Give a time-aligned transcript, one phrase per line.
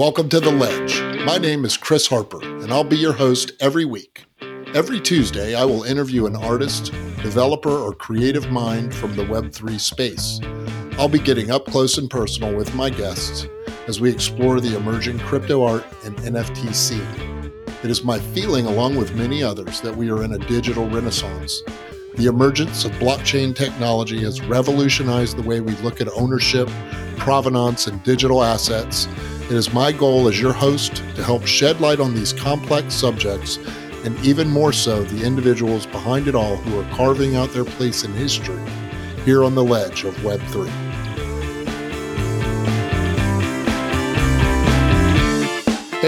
[0.00, 0.98] Welcome to The Ledge.
[1.26, 4.24] My name is Chris Harper, and I'll be your host every week.
[4.74, 6.86] Every Tuesday, I will interview an artist,
[7.22, 10.40] developer, or creative mind from the Web3 space.
[10.98, 13.46] I'll be getting up close and personal with my guests
[13.88, 17.52] as we explore the emerging crypto art and NFT scene.
[17.82, 21.62] It is my feeling, along with many others, that we are in a digital renaissance.
[22.14, 26.70] The emergence of blockchain technology has revolutionized the way we look at ownership,
[27.18, 29.06] provenance, and digital assets.
[29.50, 33.58] It is my goal as your host to help shed light on these complex subjects
[34.04, 38.04] and even more so the individuals behind it all who are carving out their place
[38.04, 38.62] in history
[39.24, 40.89] here on the ledge of Web3.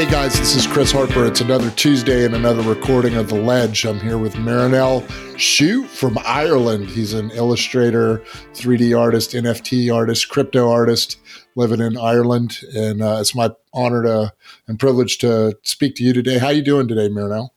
[0.02, 1.27] Hey guys, this is Chris Harper.
[1.27, 3.84] It's another Tuesday and another recording of The Ledge.
[3.84, 5.02] I'm here with Marinel
[5.37, 6.88] Sheu from Ireland.
[6.88, 8.19] He's an illustrator,
[8.52, 11.20] 3D artist, NFT artist, crypto artist
[11.55, 12.59] living in Ireland.
[12.74, 14.33] And uh, it's my honor to
[14.66, 16.38] and privilege to speak to you today.
[16.38, 17.51] How you doing today, Marinel?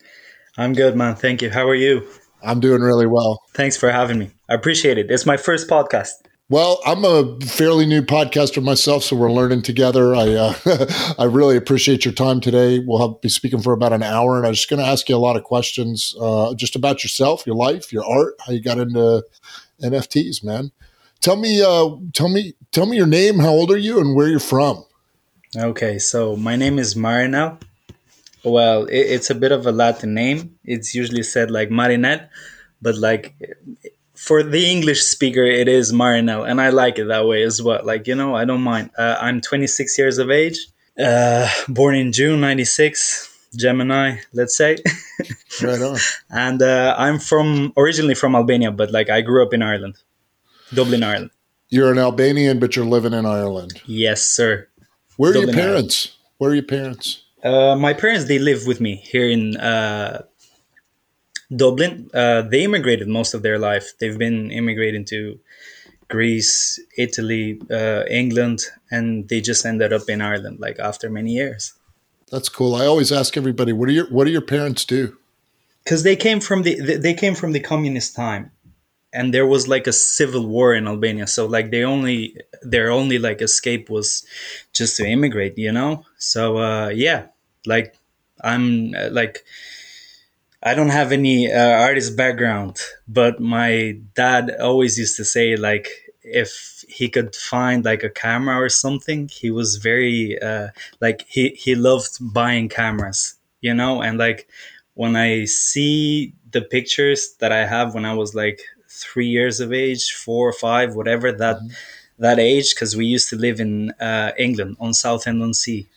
[0.56, 1.16] I'm good, man.
[1.16, 1.50] Thank you.
[1.50, 2.08] How are you?
[2.44, 3.42] I'm doing really well.
[3.56, 4.30] Thanks for having me.
[4.48, 5.10] I appreciate it.
[5.10, 6.12] It's my first podcast.
[6.48, 10.14] Well, I'm a fairly new podcaster myself, so we're learning together.
[10.14, 12.78] I uh, I really appreciate your time today.
[12.86, 15.16] We'll have, be speaking for about an hour, and I'm just going to ask you
[15.16, 18.78] a lot of questions, uh, just about yourself, your life, your art, how you got
[18.78, 19.24] into
[19.82, 20.72] NFTs, man.
[21.20, 23.40] Tell me, uh, tell me, tell me your name.
[23.40, 24.86] How old are you, and where you're from?
[25.58, 27.60] Okay, so my name is Marinel.
[28.44, 30.60] Well, it, it's a bit of a Latin name.
[30.64, 32.30] It's usually said like Marinette,
[32.84, 33.34] but like
[34.26, 37.82] for the English speaker, it is Marinel, and I like it that way as well.
[37.84, 38.90] Like you know, I don't mind.
[38.98, 40.58] Uh, I'm 26 years of age,
[41.00, 43.32] uh, born in June '96.
[43.56, 44.78] Gemini, let's say.
[45.64, 45.98] right on.
[46.30, 49.96] And uh, I'm from originally from Albania, but like I grew up in Ireland,
[50.74, 51.32] Dublin, Ireland.
[51.70, 53.82] You're an Albanian, but you're living in Ireland.
[53.86, 54.68] Yes, sir.
[55.16, 56.08] Where are Dublin, your parents?
[56.08, 56.36] Ireland.
[56.38, 57.24] Where are your parents?
[57.44, 60.24] Uh, my parents they live with me here in uh,
[61.54, 62.10] Dublin.
[62.14, 63.94] Uh, they immigrated most of their life.
[64.00, 65.40] They've been immigrating to
[66.08, 68.62] Greece, Italy, uh, England,
[68.92, 71.74] and they just ended up in Ireland like after many years.
[72.32, 72.76] That's cool.
[72.76, 75.18] I always ask everybody, what do your what do your parents do?
[75.84, 78.52] Because they came from the they came from the communist time,
[79.14, 81.28] and there was like a civil war in Albania.
[81.28, 84.26] So like they only their only like escape was
[84.74, 86.06] just to immigrate, you know.
[86.18, 87.28] So uh, yeah,
[87.66, 87.96] like
[88.44, 89.46] I'm uh, like
[90.66, 95.88] I don't have any uh, artist background, but my dad always used to say like
[96.24, 101.50] if he could find like a camera or something, he was very uh, like he
[101.50, 104.48] he loved buying cameras, you know, and like
[104.96, 108.60] when I see the pictures that I have when I was like
[108.90, 112.24] three years of age, four or five, whatever that mm-hmm.
[112.24, 115.88] that age, because we used to live in uh, England on Southend on Sea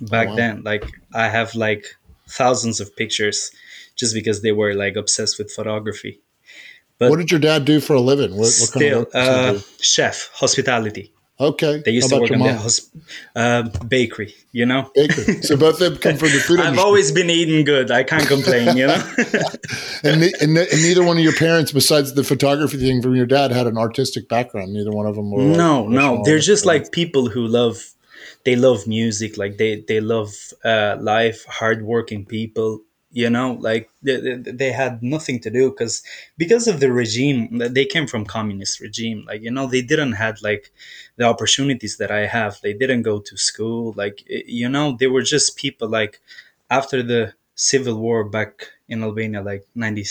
[0.00, 0.36] back oh, wow.
[0.36, 0.62] then.
[0.62, 1.84] Like I have like
[2.26, 3.50] thousands of pictures
[3.96, 6.20] just because they were like obsessed with photography.
[6.98, 8.32] But what did your dad do for a living?
[8.32, 11.12] What, what still, kind of uh, chef, hospitality.
[11.40, 11.82] Okay.
[11.84, 12.90] They used to work in the hosp-
[13.34, 14.90] uh, bakery, you know?
[14.94, 15.42] Bakery.
[15.42, 17.90] So both of them come from the food I've always been eating good.
[17.90, 19.14] I can't complain, you know?
[20.04, 23.50] and, and, and, neither one of your parents, besides the photography thing from your dad,
[23.50, 24.72] had an artistic background.
[24.72, 25.42] Neither one of them were.
[25.42, 26.22] No, like no.
[26.24, 27.82] They're just like people who love,
[28.44, 29.36] they love music.
[29.36, 30.32] Like they, they love
[30.64, 32.82] uh, life, hardworking people
[33.14, 36.02] you know like they, they had nothing to do because
[36.36, 39.24] because of the regime they came from communist regime.
[39.26, 40.72] Like you know they didn't had like
[41.16, 42.60] the opportunities that i have.
[42.62, 43.94] They didn't go to school.
[43.96, 46.20] Like you know they were just people like
[46.70, 50.04] after the civil war back in albania like 90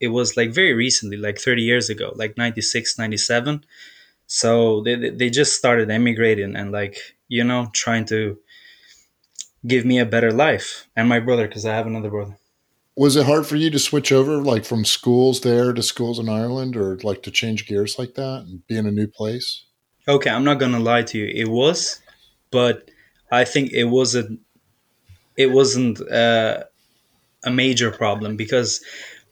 [0.00, 3.64] it was like very recently like 30 years ago like 96 97
[4.26, 6.96] so they, they just started emigrating and like
[7.28, 8.38] you know trying to
[9.66, 12.38] give me a better life and my brother because i have another brother
[12.96, 16.28] was it hard for you to switch over like from schools there to schools in
[16.28, 19.64] Ireland or like to change gears like that and be in a new place?
[20.08, 21.26] Okay, I'm not gonna lie to you.
[21.26, 22.00] It was,
[22.50, 22.90] but
[23.30, 24.40] I think it wasn't.
[25.36, 26.64] It wasn't uh,
[27.44, 28.82] a major problem because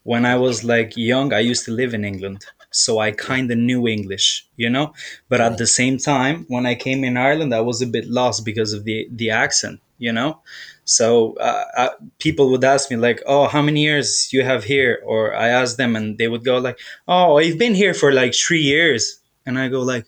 [0.03, 3.57] when I was like young, I used to live in England, so I kind of
[3.57, 4.93] knew English, you know.
[5.31, 8.45] But at the same time, when I came in Ireland, I was a bit lost
[8.45, 10.41] because of the the accent, you know.
[10.85, 14.65] So uh, I, uh, people would ask me like, "Oh, how many years you have
[14.65, 16.79] here?" Or I ask them, and they would go like,
[17.09, 20.05] "Oh, I've been here for like three years," and I go like,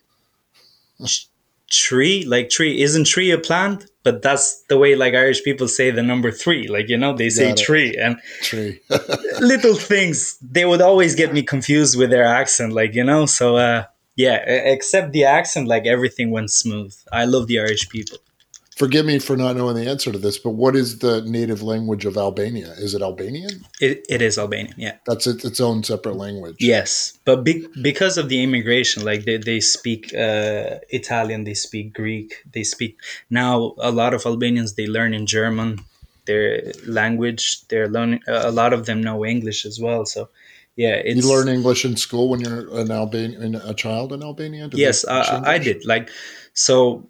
[1.70, 2.24] "Tree?
[2.26, 2.82] Like tree?
[2.82, 6.68] Isn't tree a plant?" But that's the way like Irish people say the number three.
[6.68, 8.80] Like you know, they say tree and tree.
[9.40, 12.74] little things they would always get me confused with their accent.
[12.74, 13.84] Like you know, so uh,
[14.14, 14.36] yeah.
[14.46, 16.94] Except the accent, like everything went smooth.
[17.10, 18.18] I love the Irish people.
[18.76, 22.04] Forgive me for not knowing the answer to this, but what is the native language
[22.04, 22.72] of Albania?
[22.76, 23.64] Is it Albanian?
[23.80, 24.96] It, it is Albanian, yeah.
[25.06, 26.56] That's it, its own separate language.
[26.60, 31.94] Yes, but be, because of the immigration, like they, they speak uh, Italian, they speak
[31.94, 33.00] Greek, they speak
[33.30, 33.74] now.
[33.78, 35.78] A lot of Albanians they learn in German,
[36.26, 37.66] their language.
[37.68, 38.20] They're learning.
[38.28, 40.04] A lot of them know English as well.
[40.04, 40.28] So,
[40.76, 44.68] yeah, you learn English in school when you're an Albanian, a child in Albania.
[44.68, 45.86] Did yes, I, I did.
[45.86, 46.10] Like
[46.52, 47.08] so,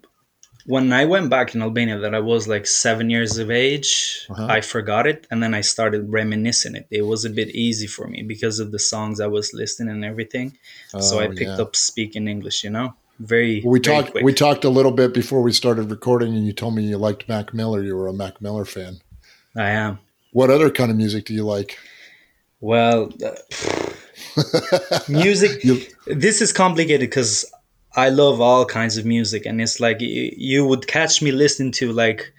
[0.67, 4.47] when I went back in Albania, that I was like seven years of age, uh-huh.
[4.49, 6.87] I forgot it, and then I started reminiscing it.
[6.91, 10.03] It was a bit easy for me because of the songs I was listening and
[10.03, 10.57] everything.
[10.93, 11.61] Oh, so I picked yeah.
[11.61, 12.65] up speaking English.
[12.65, 13.61] You know, very.
[13.65, 14.11] we very talked.
[14.11, 14.25] Quick.
[14.25, 17.29] We talked a little bit before we started recording, and you told me you liked
[17.29, 17.81] Mac Miller.
[17.81, 18.99] You were a Mac Miller fan.
[19.55, 19.99] I am.
[20.33, 21.79] What other kind of music do you like?
[22.59, 23.13] Well.
[23.23, 23.35] Uh,
[25.07, 25.63] music.
[25.63, 27.45] you, this is complicated because
[27.97, 31.71] I love all kinds of music, and it's like you, you would catch me listening
[31.73, 32.31] to like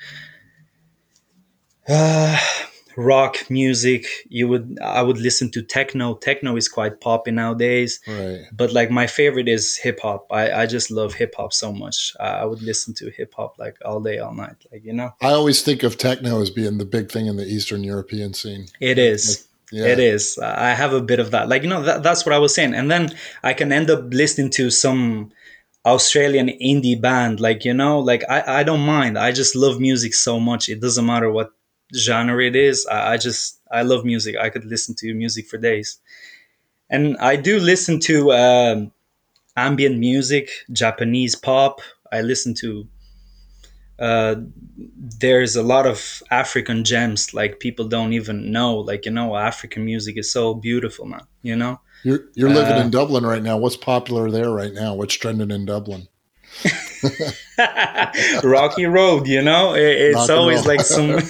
[1.89, 2.39] uh,
[2.97, 4.07] rock music.
[4.29, 6.15] You would I would listen to techno.
[6.15, 7.99] Techno is quite poppy nowadays.
[8.07, 8.45] Right.
[8.53, 10.29] But like my favorite is hip hop.
[10.31, 12.15] I, I just love hip hop so much.
[12.21, 14.65] I, I would listen to hip hop like all day, all night.
[14.71, 15.11] Like you know.
[15.21, 18.69] I always think of techno as being the big thing in the Eastern European scene.
[18.81, 19.29] It is.
[19.29, 19.87] Like, yeah.
[19.87, 20.39] It is.
[20.39, 21.49] I have a bit of that.
[21.51, 22.73] Like, you know, that, that's what I was saying.
[22.73, 25.31] And then I can end up listening to some
[25.89, 27.41] Australian indie band.
[27.41, 29.19] Like, you know, like I, I don't mind.
[29.19, 30.69] I just love music so much.
[30.69, 31.53] It doesn't matter what
[31.97, 32.87] genre it is.
[32.87, 34.37] I, I just, I love music.
[34.41, 36.01] I could listen to music for days.
[36.91, 38.93] And I do listen to um,
[39.57, 41.81] ambient music, Japanese pop.
[42.13, 42.89] I listen to
[43.99, 44.37] uh,
[45.19, 48.77] there's a lot of African gems like people don't even know.
[48.79, 51.27] Like you know, African music is so beautiful, man.
[51.43, 51.81] You know.
[52.03, 53.57] You're you're living uh, in Dublin right now.
[53.57, 54.95] What's popular there right now?
[54.95, 56.09] What's trending in Dublin?
[58.43, 61.21] Rocky Road, you know, it's Rock always like some.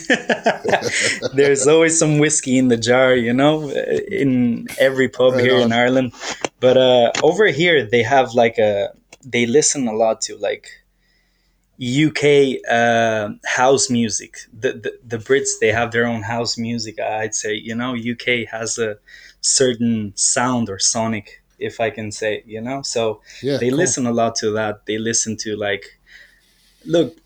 [1.34, 5.62] there's always some whiskey in the jar, you know, in every pub right here on.
[5.62, 6.12] in Ireland.
[6.60, 8.92] But uh, over here, they have like a.
[9.24, 10.68] They listen a lot to like
[11.80, 14.38] UK uh, house music.
[14.52, 16.98] The, the, the Brits they have their own house music.
[17.00, 18.96] I'd say you know UK has a
[19.40, 22.82] certain sound or sonic, if I can say you know.
[22.82, 23.78] So yeah, they cool.
[23.78, 24.86] listen a lot to that.
[24.86, 25.98] They listen to like,
[26.84, 27.16] look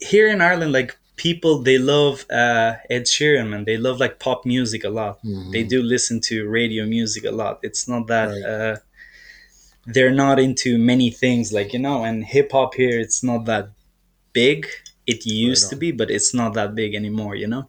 [0.00, 4.44] here in Ireland, like people they love uh, Ed Sheeran and they love like pop
[4.44, 5.18] music a lot.
[5.22, 5.50] Mm-hmm.
[5.50, 7.60] They do listen to radio music a lot.
[7.62, 8.28] It's not that.
[8.28, 8.44] Right.
[8.44, 8.76] Uh,
[9.88, 13.68] they're not into many things like you know and hip hop here it's not that
[14.36, 14.68] big.
[15.06, 17.64] It used right to be, but it's not that big anymore, you know?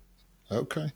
[0.51, 0.91] Okay.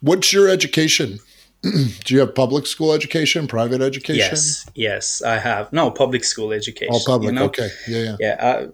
[0.00, 1.20] What's your education?
[1.62, 4.30] Do you have public school education, private education?
[4.30, 5.72] Yes, yes, I have.
[5.72, 6.94] No, public school education.
[6.94, 7.46] All public, you know?
[7.46, 7.70] okay.
[7.88, 8.16] Yeah, yeah.
[8.20, 8.36] Yeah.
[8.38, 8.66] Uh,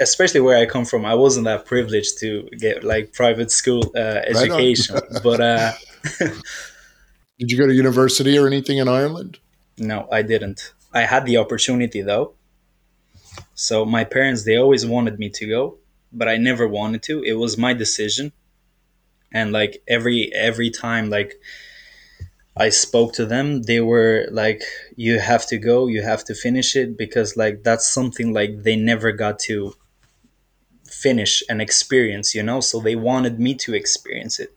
[0.00, 4.22] especially where I come from, I wasn't that privileged to get like private school uh,
[4.24, 4.94] education.
[4.94, 5.72] Right but uh,
[7.38, 9.38] did you go to university or anything in Ireland?
[9.76, 10.72] No, I didn't.
[10.92, 12.32] I had the opportunity though,
[13.54, 15.78] so my parents they always wanted me to go,
[16.12, 17.22] but I never wanted to.
[17.22, 18.32] It was my decision.
[19.32, 21.40] And like every every time like
[22.56, 24.62] I spoke to them, they were like
[24.96, 28.76] you have to go, you have to finish it because like that's something like they
[28.76, 29.74] never got to
[30.90, 32.60] finish an experience, you know?
[32.60, 34.54] So they wanted me to experience it.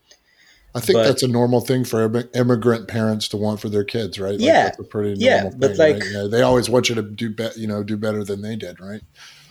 [0.74, 4.20] I think but, that's a normal thing for immigrant parents to want for their kids,
[4.20, 4.32] right?
[4.32, 6.06] Like yeah, that's a pretty normal yeah, but like right?
[6.06, 8.56] you know, they always want you to do be- you know do better than they
[8.56, 9.01] did, right?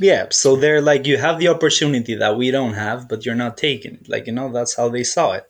[0.00, 3.56] Yeah, so they're like you have the opportunity that we don't have, but you're not
[3.56, 4.08] taking it.
[4.08, 5.48] Like you know, that's how they saw it.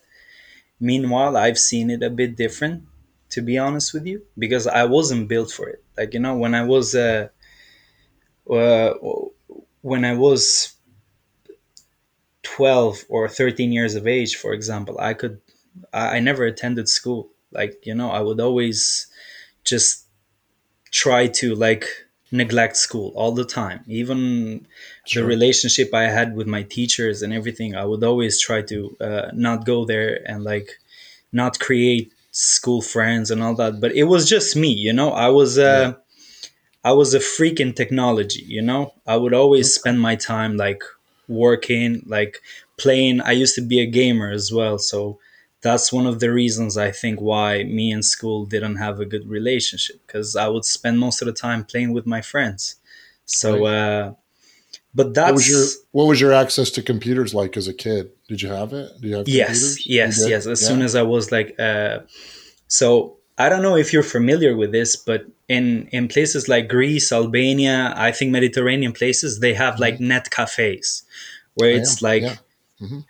[0.81, 2.85] Meanwhile, I've seen it a bit different,
[3.31, 5.85] to be honest with you, because I wasn't built for it.
[5.97, 7.29] Like you know, when I was uh,
[8.51, 8.95] uh
[9.83, 10.75] when I was
[12.43, 15.41] 12 or 13 years of age, for example, I could
[15.93, 17.31] I, I never attended school.
[17.53, 19.07] Like, you know, I would always
[19.65, 20.07] just
[20.91, 21.87] try to like
[22.33, 23.81] neglect school all the time.
[23.87, 24.67] Even
[25.07, 25.23] sure.
[25.23, 29.31] the relationship I had with my teachers and everything, I would always try to uh,
[29.33, 30.79] not go there and like
[31.33, 33.81] not create school friends and all that.
[33.81, 35.11] But it was just me, you know.
[35.11, 36.41] I was uh, yeah.
[36.83, 38.95] I was a freak in technology, you know.
[39.07, 40.83] I would always spend my time like
[41.29, 42.41] working, like
[42.79, 43.21] playing.
[43.21, 45.19] I used to be a gamer as well, so
[45.63, 49.29] that's one of the reasons I think why me and school didn't have a good
[49.29, 52.77] relationship because I would spend most of the time playing with my friends.
[53.27, 53.75] So, right.
[53.75, 54.15] uh,
[54.95, 58.11] but that's what was your what was your access to computers like as a kid?
[58.29, 59.01] Did you have it?
[59.01, 59.87] Do you have yes, computers?
[59.87, 60.47] yes, yes.
[60.47, 60.69] As yeah.
[60.69, 62.01] soon as I was like, uh,
[62.67, 67.13] so I don't know if you're familiar with this, but in in places like Greece,
[67.13, 70.09] Albania, I think Mediterranean places, they have like mm-hmm.
[70.09, 71.05] net cafes
[71.55, 72.37] where I it's am, like yeah.
[72.81, 73.05] Mhm.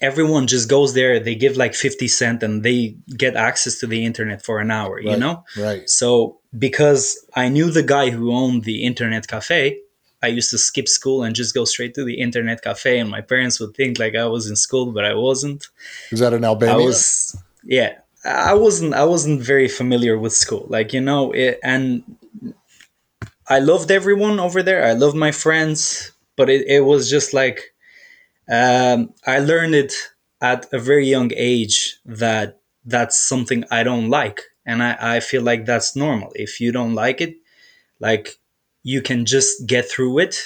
[0.00, 4.04] Everyone just goes there they give like 50 cent and they get access to the
[4.04, 5.88] internet for an hour you know Right.
[5.90, 9.78] so because i knew the guy who owned the internet cafe
[10.22, 13.20] i used to skip school and just go straight to the internet cafe and my
[13.20, 15.66] parents would think like i was in school but i wasn't
[16.12, 16.74] Is that in Albania?
[16.74, 17.92] I was yeah.
[18.24, 20.64] I wasn't I wasn't very familiar with school.
[20.68, 22.02] Like, you know, it, and
[23.48, 24.84] I loved everyone over there.
[24.84, 27.74] I loved my friends, but it, it was just like
[28.50, 29.94] um, I learned it
[30.40, 34.42] at a very young age that that's something I don't like.
[34.64, 36.32] And I, I feel like that's normal.
[36.34, 37.36] If you don't like it,
[38.00, 38.38] like
[38.82, 40.36] you can just get through it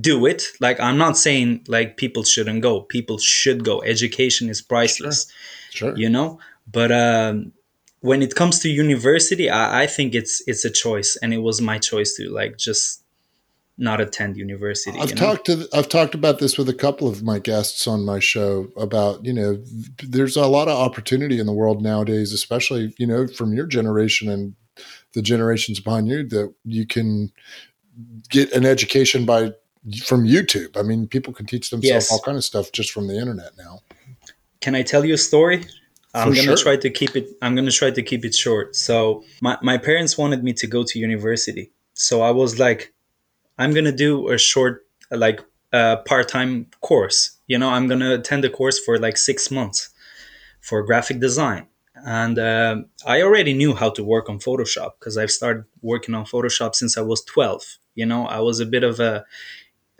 [0.00, 4.62] do it like i'm not saying like people shouldn't go people should go education is
[4.62, 5.30] priceless
[5.70, 5.96] Sure.
[5.96, 6.38] you know
[6.70, 7.52] but um
[8.00, 11.60] when it comes to university I, I think it's it's a choice and it was
[11.60, 13.01] my choice to like just
[13.82, 15.20] not attend university I've you know?
[15.26, 18.68] talked to I've talked about this with a couple of my guests on my show
[18.76, 19.62] about you know
[20.02, 24.28] there's a lot of opportunity in the world nowadays, especially you know from your generation
[24.30, 24.54] and
[25.14, 27.30] the generations behind you that you can
[28.30, 29.52] get an education by
[30.04, 30.76] from YouTube.
[30.76, 32.12] I mean, people can teach themselves Yes.
[32.12, 33.80] all kind of stuff just from the internet now.
[34.60, 35.58] can i tell you a story
[36.14, 36.56] i'm gonna sure.
[36.56, 40.16] try to keep it i'm gonna try to keep it short so my, my parents
[40.16, 42.92] wanted me to go to university so i was like
[43.58, 45.40] i'm gonna do a short like
[45.72, 47.38] uh, part-time course.
[47.46, 49.90] You know i'm gonna attend a course for like six months
[50.60, 51.66] for graphic design.
[51.96, 56.24] And um i already knew how to work on photoshop because i've started working on
[56.24, 57.62] photoshop since i was 12
[57.94, 59.24] you know i was a bit of a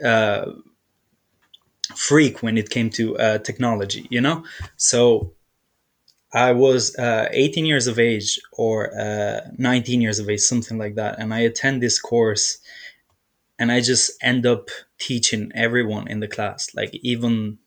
[0.04, 0.47] uh,
[1.97, 4.44] freak when it came to uh, technology you know?
[4.76, 5.32] So
[6.32, 10.94] i was uh, 18 years of age or uh, 19 years of age something like
[10.97, 11.18] that.
[11.18, 12.59] And i attend this course
[13.62, 17.59] and i just end up teaching everyone in the class like even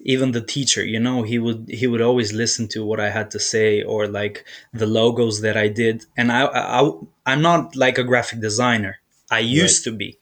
[0.00, 3.30] even the teacher you know he would he would always listen to what i had
[3.30, 6.06] to say or like the logos that i did.
[6.16, 6.90] And i, I
[7.26, 8.96] i'm not like a graphic designer.
[9.30, 10.18] I used to be.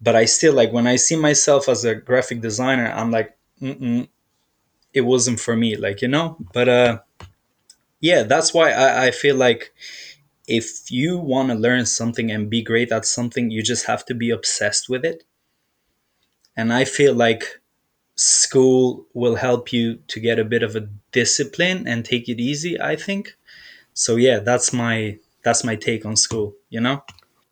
[0.00, 4.08] But i still like when i see myself as a graphic designer i'm like Mm-mm,
[4.94, 6.38] it wasn't for me like you know?
[6.54, 7.00] But uh
[8.00, 9.74] yeah that's why i, I feel like
[10.50, 14.14] if you want to learn something and be great at something you just have to
[14.14, 15.24] be obsessed with it.
[16.56, 17.60] And i feel like
[18.16, 22.80] school will help you to get a bit of a discipline and take it easy
[22.80, 23.36] i think.
[23.94, 27.04] So yeah that's my that's my take on school you know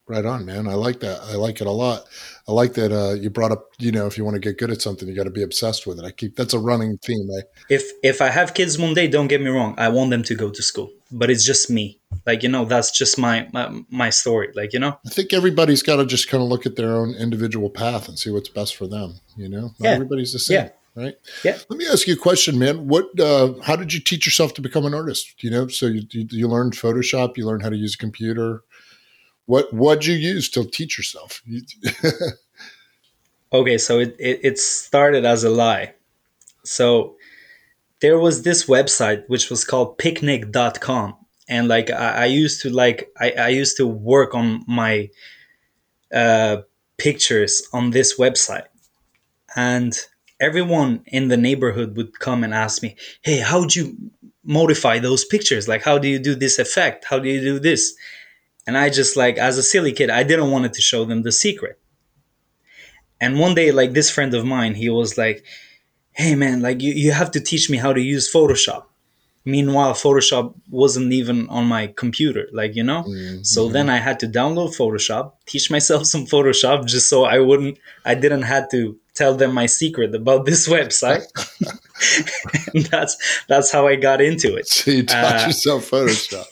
[0.08, 0.66] Right on, man.
[0.66, 1.20] I like that.
[1.22, 2.04] I like it a lot.
[2.48, 3.66] I like that uh, you brought up.
[3.78, 5.86] You know, if you want to get good at something, you got to be obsessed
[5.86, 6.04] with it.
[6.04, 7.28] I keep that's a running theme.
[7.38, 10.22] I, if if i have kids one day don't get me wrong i want them
[10.22, 13.82] to go to school but it's just me like you know that's just my my,
[13.90, 16.76] my story like you know I think everybody's got to just kind of look at
[16.76, 19.14] their own individual path and see what's best for them.
[19.36, 19.90] You know, not Yeah.
[19.90, 20.70] everybody's the same, Yeah.
[21.02, 21.14] right?
[21.44, 21.58] Yeah.
[21.68, 22.88] Let me ask you a question, man.
[22.88, 23.06] What?
[23.20, 25.42] Uh, how did you teach yourself to become an artist?
[25.44, 28.62] You know, so you, you you learned Photoshop, you learned how to use a computer.
[29.48, 31.42] What what'd you use to teach yourself?
[33.50, 35.94] Okay, so it, it, it started as a lie.
[36.64, 37.16] So
[38.00, 41.16] there was this website which was called picnik.com.
[41.48, 45.08] And like I, I used to like I, I used to work on my
[46.12, 46.58] uh,
[46.98, 48.66] pictures on this website.
[49.56, 49.98] And
[50.40, 53.96] everyone in the neighborhood would come and ask me, Hey, how'd you
[54.44, 55.68] modify those pictures?
[55.68, 57.06] Like how do you do this effect?
[57.06, 57.94] How do you do this?
[58.68, 61.32] And I just like as a silly kid, I didn't want to show them the
[61.32, 61.76] secret.
[63.20, 65.42] And one day, like this friend of mine, he was like,
[66.12, 68.84] Hey man, like you, you have to teach me how to use Photoshop.
[69.44, 73.04] Meanwhile, Photoshop wasn't even on my computer, like, you know?
[73.04, 73.46] Mhm.
[73.46, 77.78] So then I had to download Photoshop, teach myself some Photoshop just so I wouldn't,
[78.04, 81.24] I didn't have to tell them my secret about this website.
[82.74, 83.16] and that's,
[83.48, 84.68] that's how I got into it.
[84.68, 86.44] so you taught Uh, yourself Photoshop.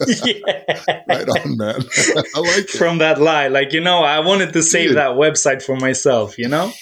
[0.24, 1.02] yeah.
[1.08, 1.80] Right on, man.
[2.34, 2.70] I like it.
[2.70, 4.96] From that lie, like, you know, I wanted to save Dude.
[4.96, 6.72] that website for myself, you know?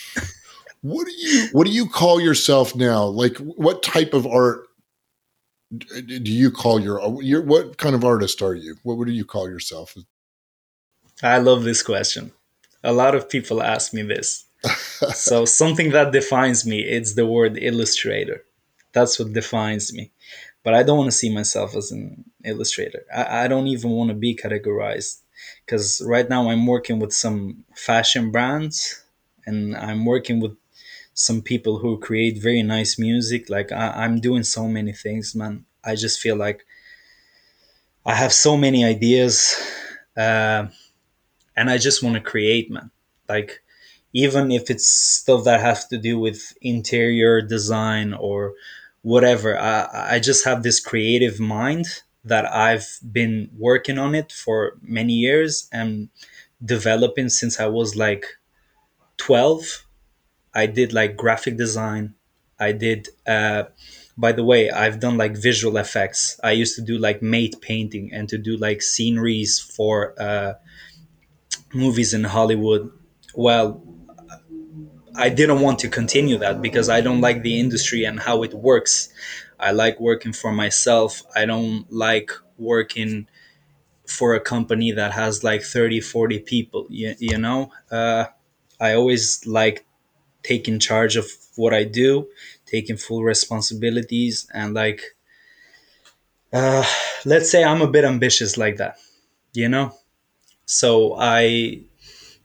[0.83, 3.05] What do you What do you call yourself now?
[3.05, 4.67] Like, what type of art
[5.71, 7.23] do you call your?
[7.23, 8.77] your what kind of artist are you?
[8.83, 9.97] What would you call yourself?
[11.23, 12.33] I love this question.
[12.83, 14.45] A lot of people ask me this.
[15.15, 18.45] so something that defines me, it's the word illustrator.
[18.93, 20.12] That's what defines me.
[20.65, 23.05] But I don't want to see myself as an illustrator.
[23.15, 25.21] I, I don't even want to be categorized
[25.67, 29.03] because right now I'm working with some fashion brands
[29.47, 30.57] and I'm working with
[31.15, 33.51] some people who create very nice music.
[33.51, 35.65] Like I, I'm doing so many things, man.
[35.85, 36.65] I just feel like
[38.05, 39.55] I have so many ideas,
[40.17, 40.67] uh,
[41.57, 42.91] and I just want to create, man.
[43.29, 43.63] Like
[44.15, 48.55] even if it's stuff that has to do with interior design or
[49.03, 49.59] whatever.
[49.59, 51.87] I, I just have this creative mind
[52.25, 56.09] that I've been working on it for many years and
[56.65, 58.27] developing since I was like
[59.17, 59.87] 12.
[60.55, 62.15] I did like graphic design.
[62.61, 63.65] I did, uh,
[64.17, 66.39] by the way, I've done like visual effects.
[66.45, 70.55] I used to do like matte painting and to do like sceneries for uh,
[71.75, 72.91] movies in Hollywood.
[73.35, 73.83] Well,
[75.15, 78.55] I didn't want to continue that because I don't like the industry and how it
[78.55, 79.09] works.
[79.59, 81.23] I like working for myself.
[81.37, 83.27] I don't like working
[84.07, 87.73] for a company that has like 30, 40 people, you, you know?
[87.91, 88.27] Uh,
[88.81, 89.87] I always like
[90.43, 91.27] taking charge of
[91.57, 92.29] what I do,
[92.67, 95.03] taking full responsibilities, and like,
[96.53, 96.85] uh,
[97.25, 98.99] let's say I'm a bit ambitious like that,
[99.53, 99.95] you know?
[100.67, 101.83] So I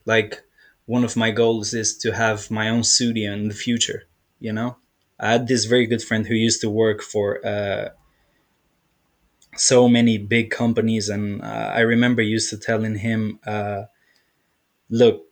[0.06, 0.44] like
[0.88, 4.06] one of my goals is to have my own studio in the future.
[4.42, 4.78] You know,
[5.20, 7.92] I had this very good friend who used to work for uh,
[9.56, 13.84] so many big companies, and uh, I remember used to telling him, uh,
[14.90, 15.28] "Look,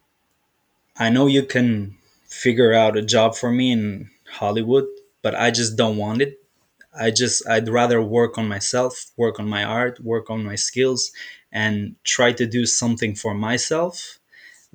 [0.97, 1.95] I know you can
[2.27, 4.85] figure out a job for me in Hollywood,
[5.21, 6.37] but I just don't want it.
[6.97, 11.11] I just I'd rather work on myself, work on my art, work on my skills,
[11.51, 14.19] and try to do something for myself."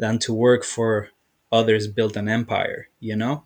[0.00, 1.08] Than to work for
[1.52, 3.44] others build an empire you know?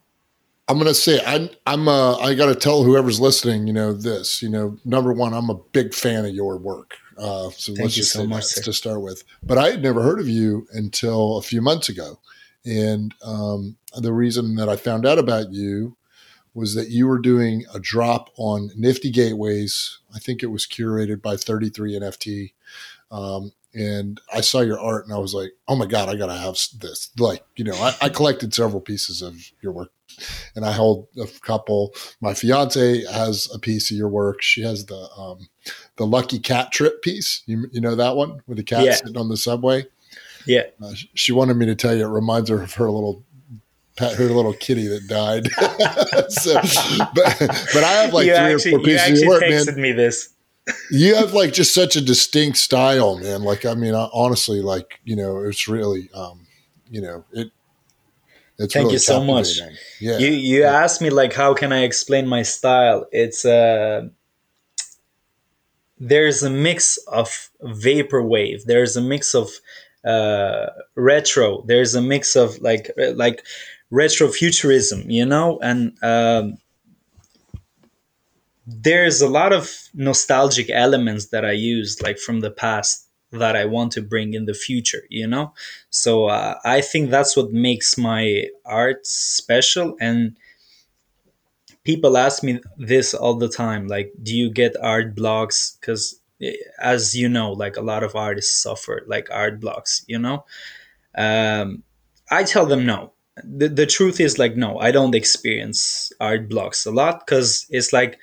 [0.67, 4.49] I'm gonna say i'm i'm uh i gotta tell whoever's listening you know this you
[4.49, 6.97] know number one i'm a big fan of your work.
[7.19, 9.25] Uh so Thank let's you just so much, to start with.
[9.43, 12.19] But i had never heard of you until a few months ago.
[12.65, 15.97] And um the reason that i found out about you
[16.55, 19.99] was that you were doing a drop on nifty gateways.
[20.15, 22.53] I think it was curated by 33 nft
[23.11, 26.27] um, and I saw your art and I was like, oh my God, I got
[26.27, 27.11] to have this.
[27.19, 29.91] Like, you know, I, I, collected several pieces of your work
[30.55, 31.93] and I hold a couple.
[32.21, 34.43] My fiance has a piece of your work.
[34.43, 35.49] She has the, um,
[35.97, 37.43] the lucky cat trip piece.
[37.47, 38.95] You, you know that one with the cat Yeah.
[38.95, 39.87] sitting on the subway?
[40.47, 43.25] yeah Uh, she wanted me to tell you it reminds her of her little
[43.97, 45.49] pet, her little kitty that died.
[46.31, 46.55] so,
[47.15, 47.39] but,
[47.73, 49.41] but I have like you three actually, or four you pieces of actually your work,
[49.41, 50.34] man texted me this
[50.91, 53.43] you have like just such a distinct style, man.
[53.43, 56.47] Like, I mean, honestly, like, you know, it's really, um,
[56.91, 57.51] you know, it,
[58.59, 59.59] it's Thank really you so much.
[60.01, 60.19] Yeah.
[60.19, 60.73] you you Yeah.
[60.83, 64.07] asked me like how can i explain my style it's uh
[65.99, 69.51] there's a mix of vaporwave there's a mix of
[70.05, 73.45] uh retro there's a mix of like like
[73.91, 76.57] retro futurism you know and um
[78.67, 83.65] there's a lot of nostalgic elements that i use like from the past that i
[83.65, 85.53] want to bring in the future you know?
[85.91, 90.37] So uh, i think that's what makes my art special and
[91.85, 95.77] people ask me this all the time like do you get art blocks?
[95.81, 96.21] Because
[96.81, 100.45] as you know like a lot of artists suffer like art blocks you know?
[101.17, 101.83] Um,
[102.31, 103.13] i tell them no.
[103.43, 107.93] The, the truth is like no i don't experience art blocks a lot because it's
[107.93, 108.19] like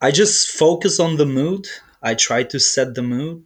[0.00, 1.66] i just focus on the mood.
[2.00, 3.42] I try to set the mood.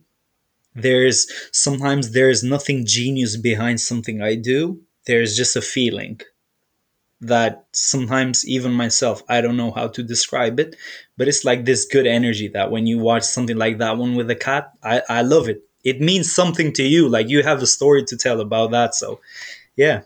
[0.75, 4.81] There's sometimes there's nothing genius behind something i do.
[5.07, 6.21] There's just a feeling
[7.21, 10.75] that sometimes even myself i don't know how to describe it
[11.17, 14.29] but it's like this good energy that when you watch something like that one with
[14.29, 15.63] a cat i, I love it.
[15.85, 17.09] It means something to you.
[17.09, 18.95] Like you have a story to tell about that.
[18.95, 19.21] So
[19.77, 20.03] yeah.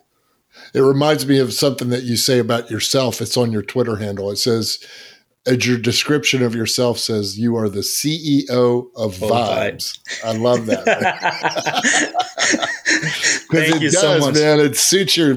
[0.72, 3.20] It reminds me of something that you say about yourself.
[3.20, 4.30] It's on your Twitter handle.
[4.30, 4.82] It says,
[5.46, 9.98] as your description of yourself says, you are the CEO of Oh, vibes.
[10.24, 10.84] I love that.
[13.48, 14.60] Because thank it you does, so much man.
[14.60, 15.36] It suits your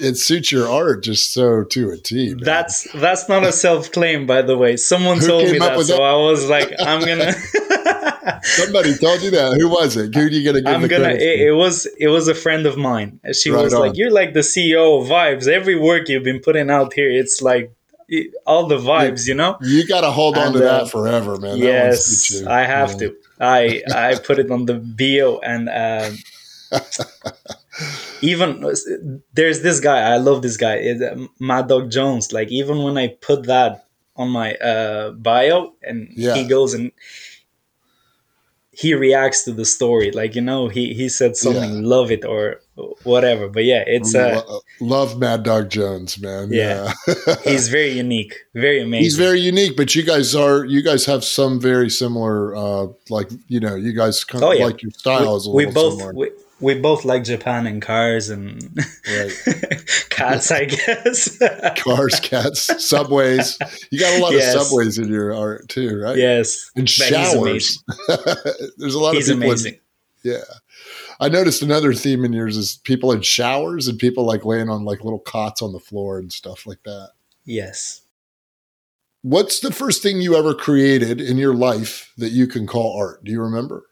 [0.00, 2.28] it suits your art just so to a T.
[2.34, 2.38] Man.
[2.44, 6.02] that's that's not a self-claim by the way someone Who told me that so that?
[6.02, 7.32] i was like i'm gonna
[8.42, 9.56] Somebody told you that.
[9.58, 10.14] Who was it?
[10.14, 11.04] Who are you gonna give I'm the gonna.
[11.04, 13.18] credit It, it was it was a friend of mine.
[13.32, 13.80] She Right was on.
[13.80, 15.48] like, "You're like the CEO of Vibes.
[15.48, 17.72] Every work you've been putting out here, it's like
[18.10, 20.90] it- all the vibes, you know." You got to hold on And, to uh, that
[20.90, 21.56] forever, man.
[21.56, 22.42] Yes.
[22.46, 22.98] I have Yeah.
[23.08, 23.16] to.
[23.40, 26.18] I I put it on the bio and um,
[28.22, 28.60] even
[29.32, 30.00] there's this guy.
[30.12, 30.74] I love this guy.
[30.76, 32.32] It's uh, Mad Dog Jones.
[32.32, 36.34] Like even when I put that on my uh, bio and Yeah.
[36.34, 36.92] he goes and
[38.80, 41.88] he reacts to the story like you know he he said something Yeah.
[41.96, 42.42] love it or
[43.12, 44.40] whatever but yeah it's uh
[44.80, 46.48] love Mad Dog Jones, man.
[46.50, 46.92] Yeah.
[47.06, 47.34] Yeah.
[47.52, 51.22] he's very unique very amazing He's very unique, but you guys are you guys have
[51.24, 54.64] some very similar uh like you know, you guys kind of Oh, yeah.
[54.68, 58.28] like your style is a we little both we, we both like Japan and cars
[58.30, 58.62] and
[59.08, 59.32] Right.
[60.10, 61.38] cats, I guess.
[61.78, 63.58] Cars, cats, subways.
[63.90, 64.54] You got a lot Yes.
[64.54, 66.16] of subways in your art too, right?
[66.16, 67.82] yes, And showers.
[68.76, 69.42] There's a lot he's of people.
[69.44, 69.78] in- amazing.
[70.22, 70.42] yeah.
[71.18, 74.84] I noticed another theme in yours is people in showers and people like laying on
[74.84, 77.10] like little cots on the floor and stuff like that.
[77.44, 78.02] Yes.
[79.22, 83.22] What's the first thing you ever created in your life that you can call art?
[83.22, 83.84] Do you remember?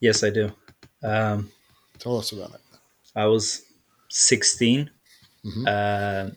[0.00, 0.52] Yes, I do.
[1.02, 1.50] Um,
[1.98, 2.60] Tell us about it.
[3.16, 3.62] I was
[4.08, 4.90] 16.
[5.44, 5.66] Mhm.
[5.66, 6.30] Uh,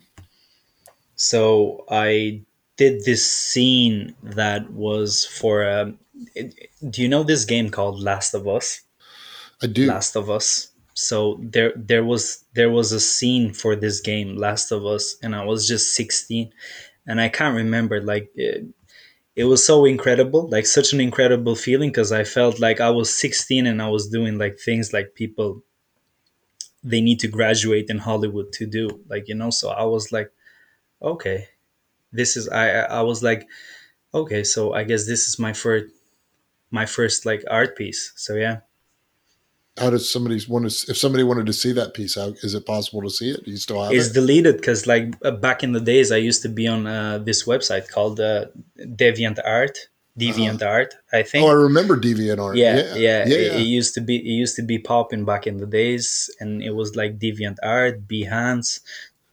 [1.16, 2.42] so I
[2.76, 5.68] did this scene that was for.
[5.68, 5.98] Um,
[6.34, 6.54] it,
[6.90, 8.80] do you know this game called Last of Us?
[9.62, 9.86] I do.
[9.86, 10.68] Last of Us.
[10.94, 15.34] So there, there was there was a scene for this game, Last of Us, and
[15.34, 16.52] I was just 16,
[17.06, 18.00] and I can't remember.
[18.02, 18.64] Like it,
[19.36, 23.12] it was so incredible, like such an incredible feeling, because I felt like I was
[23.14, 25.64] 16 and I was doing like things like people
[26.82, 29.50] they need to graduate in Hollywood to do, like you know.
[29.50, 30.30] So I was like,
[31.02, 31.48] okay,
[32.12, 33.48] this is I I was like,
[34.14, 35.86] okay, so I guess this is my first
[36.70, 38.12] my first like art piece.
[38.16, 38.60] So yeah.
[39.78, 40.90] How does somebody want to?
[40.90, 43.44] If somebody wanted to see that piece, how is it possible to see it?
[43.44, 44.12] Do you still have it's it?
[44.14, 47.44] deleted because like uh, back in the days i used to be on uh, this
[47.46, 48.44] website called uh,
[48.78, 49.78] deviant art
[50.18, 51.52] deviant art i think Uh-huh.
[51.52, 52.56] Oh, I remember DeviantArt.
[52.58, 53.34] yeah yeah, yeah, yeah.
[53.34, 56.62] It, it used to be it used to be popping back in the days and
[56.62, 58.80] it was like deviant art behance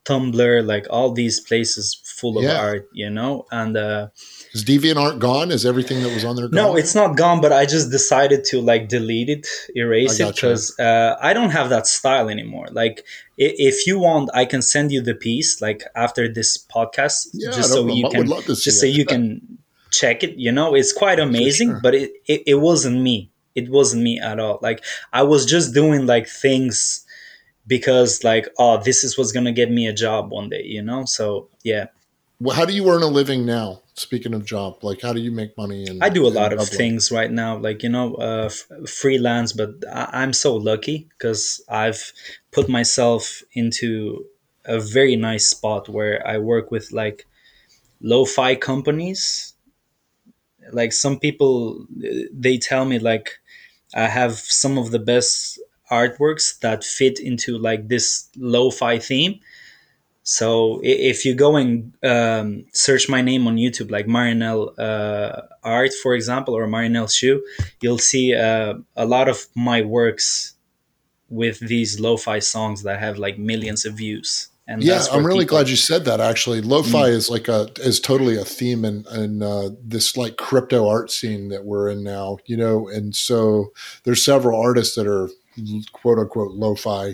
[0.06, 2.58] tumblr like all these places full of Yeah.
[2.58, 4.08] art you know and uh
[4.54, 5.52] Is DeviantArt gone?
[5.52, 6.56] Is everything that was on there gone?
[6.56, 10.78] no it's not gone but i just decided to like delete it erase it because
[10.80, 13.06] uh, i don't have that style anymore like
[13.38, 17.72] if you want i can send you the piece like after this podcast Yeah, just
[17.74, 18.96] so you I can would love to see just so it.
[18.96, 19.58] you can
[19.92, 21.80] check it you know it's quite amazing sure.
[21.82, 24.84] but it, it, it wasn't me it wasn't me at all like
[25.14, 27.06] i was just doing like things
[27.68, 31.06] because like oh this is what's gonna get me a job one day you know
[31.06, 31.86] so yeah
[32.54, 33.82] how do you earn a living now?
[33.96, 35.86] Speaking of job, like how do you make money?
[35.86, 36.78] In, I do a lot of Dublin?
[36.78, 39.52] things right now, like you know, uh, f- freelance.
[39.52, 42.14] But I- I'm so lucky because I've
[42.52, 44.26] put myself into
[44.64, 47.26] a very nice spot where I work with like
[48.02, 49.54] lo-fi companies.
[50.72, 53.40] Like some people, uh, they tell me like
[53.94, 55.60] I have some of the best
[55.92, 59.40] artworks that fit into like this lo-fi theme.
[60.38, 65.92] So if you go and um, search my name on YouTube, like Marinel uh, Art,
[66.04, 67.40] for example, or Marinel Sheu,
[67.82, 70.54] you'll see uh, a lot of my works
[71.30, 74.50] with these lo-fi songs that have like millions of views.
[74.68, 75.66] And Yeah, I'm really people- Mm.
[75.66, 76.20] glad you said that.
[76.22, 80.88] Actually, lo-fi is like a is totally a theme in in uh, this like crypto
[80.88, 82.38] art scene that we're in now.
[82.46, 83.72] You know, and so
[84.04, 85.28] there's several artists that are
[85.92, 87.14] quote unquote lo-fi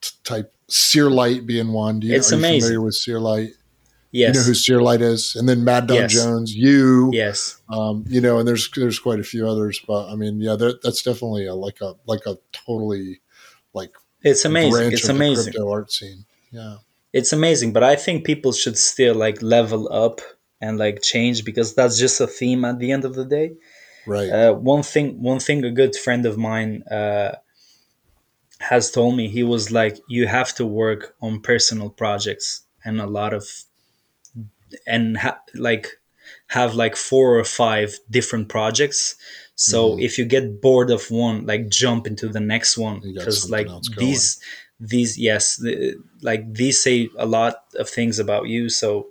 [0.00, 0.54] t- type.
[0.72, 2.00] Seerlight being one.
[2.00, 2.60] Do you, It's you amazing.
[2.60, 3.50] familiar with Seerlight?
[4.10, 4.34] Yes.
[4.34, 6.12] You know who Seerlight is, and then Mad Dog Yes.
[6.12, 6.54] Jones.
[6.54, 7.10] You.
[7.14, 7.60] yes.
[7.70, 11.02] um, you know, and there's there's quite a few others, but I mean, yeah, that's
[11.02, 13.20] definitely a, like a like a totally
[13.72, 14.92] like It's amazing.
[14.92, 15.52] It's amazing.
[15.54, 16.26] crypto art scene.
[16.50, 16.76] Yeah,
[17.14, 20.20] it's amazing but i think people should still like level up
[20.60, 23.52] and like change because that's just a theme at the end of the day
[24.06, 24.28] right.
[24.30, 27.32] uh, one thing one thing a good friend of mine uh,
[28.70, 33.06] has told me he was like you have to work on personal projects and a
[33.06, 33.44] lot of
[34.86, 35.86] and ha- like
[36.48, 39.16] have like four or five different projects.
[39.54, 40.02] So Mhm.
[40.02, 44.38] if you get bored of one like jump into the next one because like these
[44.80, 48.68] these yes the, like these say a lot of things about you.
[48.68, 49.08] So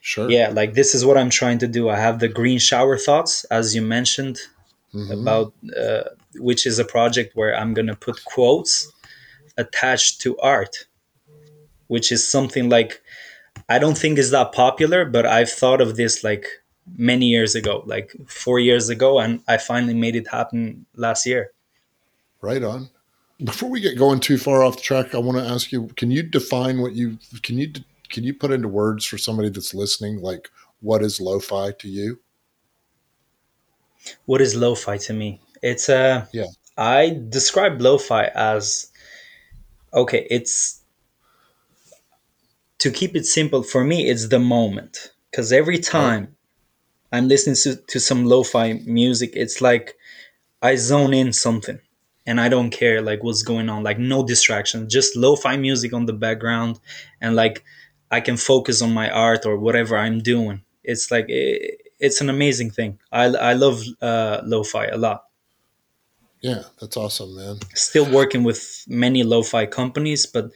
[0.00, 0.30] sure.
[0.30, 1.88] yeah like this is what i'm trying to do.
[1.88, 4.38] I have the green shower thoughts as you mentioned
[4.94, 5.12] Mhm.
[5.20, 6.02] about uh,
[6.36, 8.92] which is a project where i'm to put quotes
[9.56, 10.86] attached to art
[11.86, 13.00] which is something like
[13.68, 16.46] i don't think is that popular but i've thought of this like
[16.96, 21.52] many years ago like four years ago and i finally made it happen last year
[22.42, 22.90] Right on.
[23.42, 26.10] Before we get going too far off the track, I want to ask you: Can
[26.10, 27.72] you define what you can you
[28.08, 30.20] can you put into words for somebody that's listening?
[30.20, 30.50] Like,
[30.80, 32.18] what is lo-fi to you?
[34.26, 35.40] What is lo-fi to me?
[35.62, 36.46] It's uh Yeah.
[36.76, 38.90] i describe lo-fi as
[39.92, 40.80] okay it's
[42.78, 45.12] to keep it simple for me it's the moment.
[45.30, 46.36] Because every time
[47.12, 49.94] i'm listening to, to some lo-fi music it's like
[50.62, 51.78] i zone in something
[52.26, 56.06] and i don't care like what's going on like no distraction just lo-fi music on
[56.06, 56.78] the background
[57.20, 57.64] and like
[58.10, 60.62] i can focus on my art or whatever i'm doing.
[60.84, 61.26] It's like
[62.02, 65.24] it's an amazing thing i, I love uh, lo-fi a lot
[66.42, 67.60] Yeah, that's awesome, man.
[67.74, 70.50] Still working with many lo-fi companies, but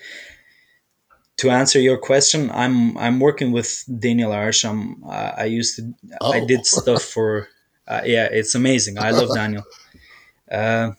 [1.39, 4.97] to answer your question, I'm I'm working with Daniel Arsham.
[5.07, 6.33] Uh, I used to oh.
[6.33, 7.49] I did stuff for
[7.89, 8.99] uh, yeah, it's amazing.
[8.99, 9.65] I love Daniel.
[10.51, 10.93] Uh,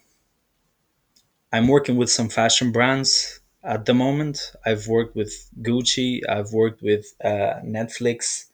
[1.51, 4.53] I'm working with some fashion brands at the moment.
[4.65, 6.21] I've worked with Gucci.
[6.29, 8.45] I've worked with uh, Netflix,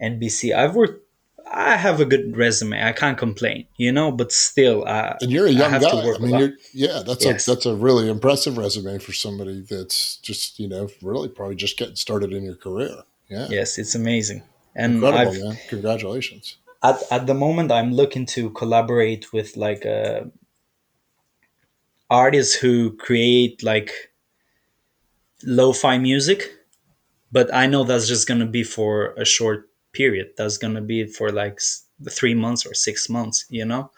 [0.00, 0.54] NBC.
[0.54, 1.03] I've worked.
[1.50, 2.82] I have a good resume.
[2.82, 4.10] I can't complain, you know.
[4.10, 6.14] But still, uh, and you're a young guy.
[6.14, 7.46] I mean, yeah, that's yes.
[7.46, 11.78] a that's a really impressive resume for somebody that's just you know really probably just
[11.78, 13.02] getting started in your career.
[13.28, 13.46] Yeah.
[13.50, 14.42] Yes, it's amazing.
[14.74, 15.58] And Incredible, I've, man!
[15.68, 16.56] Congratulations.
[16.82, 20.22] At at the moment, I'm looking to collaborate with like uh,
[22.10, 23.90] artists who create like
[25.44, 26.52] lo-fi music
[27.32, 30.80] but i know that's just going to be for a short period that's going to
[30.80, 31.58] be for like
[32.10, 33.90] three months or six months you know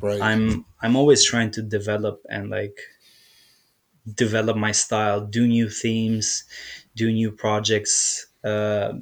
[0.00, 2.78] right i'm i'm always trying to develop and like
[4.14, 6.44] develop my style do new themes
[6.94, 8.92] do new projects uh,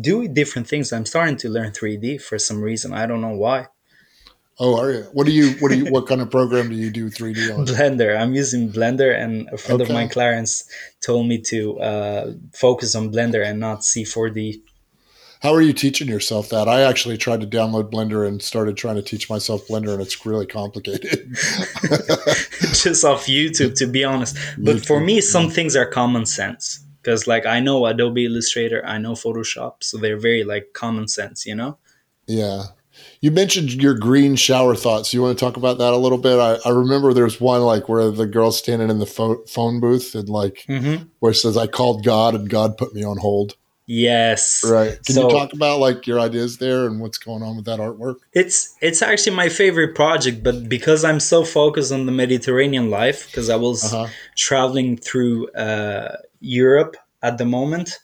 [0.00, 3.66] do different things i'm starting to learn 3d for some reason i don't know why
[4.58, 5.02] Oh, are you?
[5.12, 5.52] What do you?
[5.60, 5.90] What do you?
[5.90, 7.66] What kind of program do you do 3D on?
[7.66, 8.16] Blender.
[8.16, 9.90] I'm using Blender, and a friend okay.
[9.90, 10.68] of mine, Clarence,
[11.00, 14.60] told me to uh, focus on Blender and not C4D.
[15.42, 16.68] How are you teaching yourself that?
[16.68, 20.24] I actually tried to download Blender and started trying to teach myself Blender, and it's
[20.24, 21.30] really complicated.
[22.72, 24.36] Just off YouTube, to be honest.
[24.56, 28.86] But YouTube, for me, some things are common sense because, like, I know Adobe Illustrator,
[28.86, 31.76] I know Photoshop, so they're very like common sense, you know.
[32.28, 32.66] Yeah,
[33.20, 35.12] you mentioned your green shower thoughts.
[35.12, 36.38] You want to talk about that a little bit?
[36.38, 40.14] I, I remember there's one like where the girl's standing in the phone, phone booth
[40.14, 41.04] and like mm-hmm.
[41.18, 43.56] where it says, I called God and God put me on hold.
[43.86, 44.62] Yes.
[44.64, 44.98] Right.
[45.04, 47.80] Can so, you talk about like your ideas there and what's going on with that
[47.80, 48.16] artwork?
[48.32, 53.26] It's it's actually my favorite project, but because I'm so focused on the Mediterranean life,
[53.26, 54.08] because I was uh-huh.
[54.36, 57.98] traveling through uh, Europe at the moment,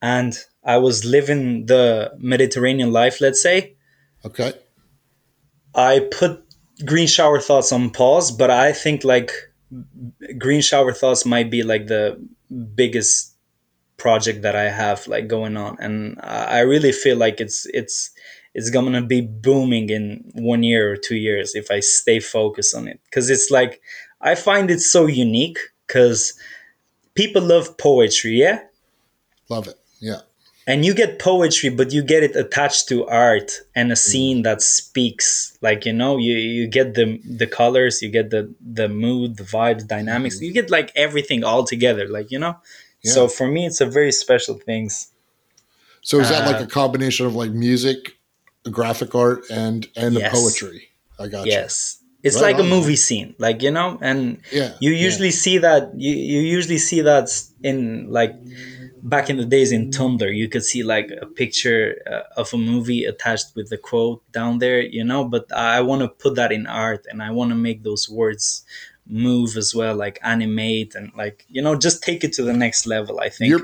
[0.00, 3.76] and I was living the Mediterranean life, let's say.
[4.24, 4.54] Okay.
[5.74, 6.42] I put
[6.84, 9.32] Green Shower Thoughts on pause, but I think like
[10.38, 12.18] Green Shower Thoughts might be like the
[12.74, 13.33] biggest
[13.96, 18.10] project that I have like going on, and I really feel like it's it's
[18.54, 22.88] it's gonna be booming in one year or two years if I stay focused on
[22.88, 23.00] it.
[23.04, 23.80] Because it's like
[24.20, 26.34] I find it so unique because
[27.14, 28.60] people love poetry, yeah.
[29.48, 30.20] Love it, yeah
[30.66, 34.62] and you get poetry but you get it attached to art and a scene that
[34.62, 39.36] speaks like you know you you get the the colors you get the the mood
[39.36, 40.46] the vibes dynamics mm-hmm.
[40.46, 42.56] you get like everything all together like you know
[43.04, 43.12] yeah.
[43.12, 45.08] so for me it's a very special things
[46.00, 48.16] so is that uh, like a combination of like music
[48.70, 50.32] graphic art and and yes.
[50.32, 50.88] the poetry
[51.18, 51.52] i got you.
[51.52, 52.04] yes you.
[52.24, 52.62] It's right like on.
[52.62, 55.42] a movie scene, like you know, and yeah, you usually yeah.
[55.44, 57.28] see that you, you usually see that
[57.62, 58.34] in like
[59.02, 62.56] back in the days in Tumblr, you could see like a picture uh, of a
[62.56, 65.26] movie attached with the quote down there, you know.
[65.26, 68.64] But I want to put that in art, and I want to make those words
[69.06, 72.86] move as well, like animate and like you know, just take it to the next
[72.86, 73.20] level.
[73.20, 73.60] I think your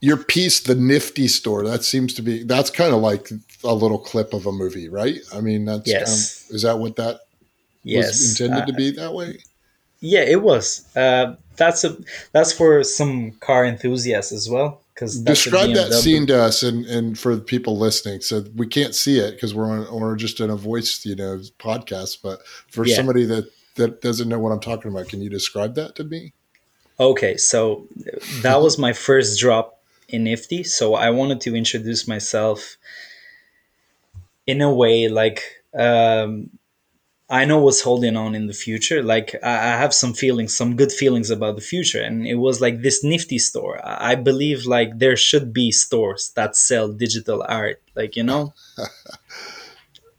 [0.00, 3.30] your piece, the Nifty Store, that seems to be that's kind of like
[3.64, 5.18] a little clip of a movie, right?
[5.34, 6.42] I mean, that's yes.
[6.42, 7.20] Kind of, is that what that
[7.82, 8.08] yes.
[8.08, 9.38] was intended uh, to be that way?
[10.00, 10.86] Yeah, it was.
[10.96, 11.96] Uh, that's a
[12.32, 14.80] that's for some car enthusiasts as well.
[14.94, 18.20] Because describe that scene to us and, and for people listening.
[18.20, 21.38] So we can't see it because we're on, we're just in a voice you know
[21.58, 22.18] podcast.
[22.22, 22.96] But for yeah.
[22.96, 26.32] somebody that that doesn't know what I'm talking about, can you describe that to me?
[26.98, 27.86] Okay, so
[28.42, 30.64] that was my first drop in Nifty.
[30.64, 32.76] So I wanted to introduce myself
[34.46, 35.42] in a way like
[35.78, 36.50] um,
[37.30, 39.04] I know what's holding on in the future.
[39.04, 42.02] Like I, have some feelings, some good feelings about the future.
[42.02, 43.80] And it was like this nifty store.
[43.84, 47.80] I believe like there should be stores that sell digital art.
[47.94, 48.52] Like, you know,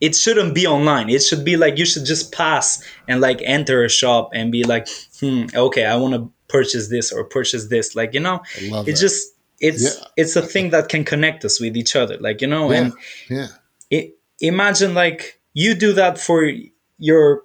[0.02, 1.08] it shouldn't be online.
[1.08, 4.64] It should be like you should just pass and like enter a shop and be
[4.64, 4.88] like,
[5.20, 7.94] hmm, okay, I want to purchase this or purchase this.
[7.94, 10.04] Like, you know, it's just it's yeah.
[10.16, 12.18] it's a thing that can connect us with each other.
[12.18, 12.78] Like, you know, yeah.
[12.78, 12.92] and
[13.30, 13.46] yeah.
[13.90, 16.50] It, imagine like you do that for
[16.98, 17.42] your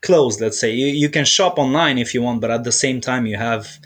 [0.00, 3.00] clothes let's say you, you can shop online if you want but at the same
[3.00, 3.78] time you have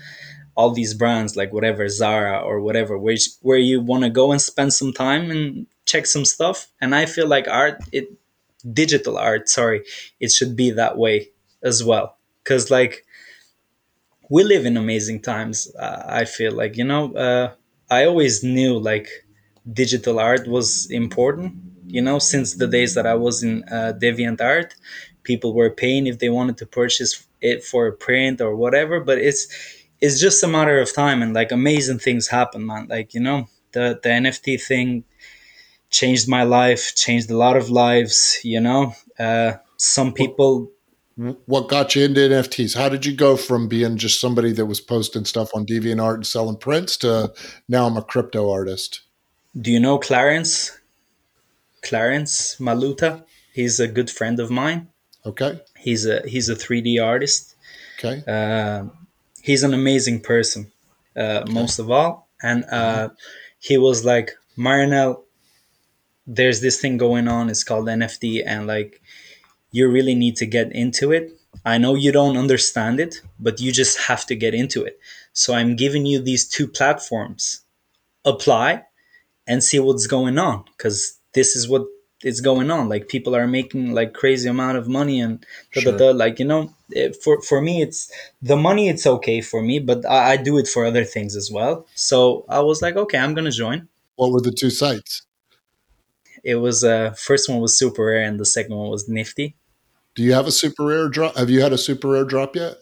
[0.55, 4.41] all these brands like whatever zara or whatever where, where you want to go and
[4.41, 8.09] spend some time and check some stuff and i feel like art it
[8.73, 9.83] digital art sorry
[10.21, 11.31] it should be that way
[11.63, 12.17] as well.
[12.45, 13.05] Because like
[14.31, 17.53] we live in amazing times uh, i feel like you know uh,
[17.91, 19.09] i always knew like
[19.73, 21.55] digital art was important
[21.87, 24.75] you know since the days that i was in uh, deviant art
[25.23, 29.19] people were paying if they wanted to purchase it for a print or whatever but
[29.19, 29.43] it's
[30.01, 33.49] it's just a matter of time and like amazing things happen man like you know
[33.73, 35.05] the the nft thing
[35.91, 38.95] changed my life changed a lot of lives you know?
[39.19, 40.71] Uh, some people
[41.47, 44.81] what got you into nfts how did you go from being just somebody that was
[44.81, 47.33] posting stuff on deviantart and selling prints to
[47.69, 49.01] now i'm a crypto artist?
[49.59, 50.79] Do you know clarence?
[51.83, 53.25] Clarence maluta?
[53.55, 54.89] He's a good friend of mine.
[55.25, 55.61] Okay.
[55.79, 57.55] He's a he's a 3d artist.
[57.99, 58.23] Okay.
[58.27, 58.89] Uh,
[59.41, 60.71] he's an amazing person
[61.17, 61.53] uh, okay.
[61.53, 62.29] most of all.
[62.43, 63.09] And uh,
[63.59, 65.23] he was like marinel
[66.27, 69.01] there's this thing going on it's called nft and like
[69.77, 71.33] you really need to get into it.
[71.65, 74.99] I know you don't understand it but you just have to get into it.
[75.33, 77.61] So i'm giving you these two platforms.
[78.25, 78.85] Apply
[79.47, 81.85] and see what's going on because this is what
[82.25, 82.89] is going on.
[82.89, 85.93] Like people are making like crazy amount of money and da, sure.
[85.93, 88.11] da, da, like you know it, for for me it's
[88.43, 91.51] the money it's okay for me but I, I do it for other things as
[91.53, 91.87] well.
[91.95, 93.89] So i was like okay i'm gonna join.
[94.17, 95.23] What were the two sites
[96.45, 99.55] it was uh first one was super rare and the second one was nifty.
[100.15, 101.37] Do you have a super rare drop?
[101.37, 102.79] Have you had a super rare drop yet?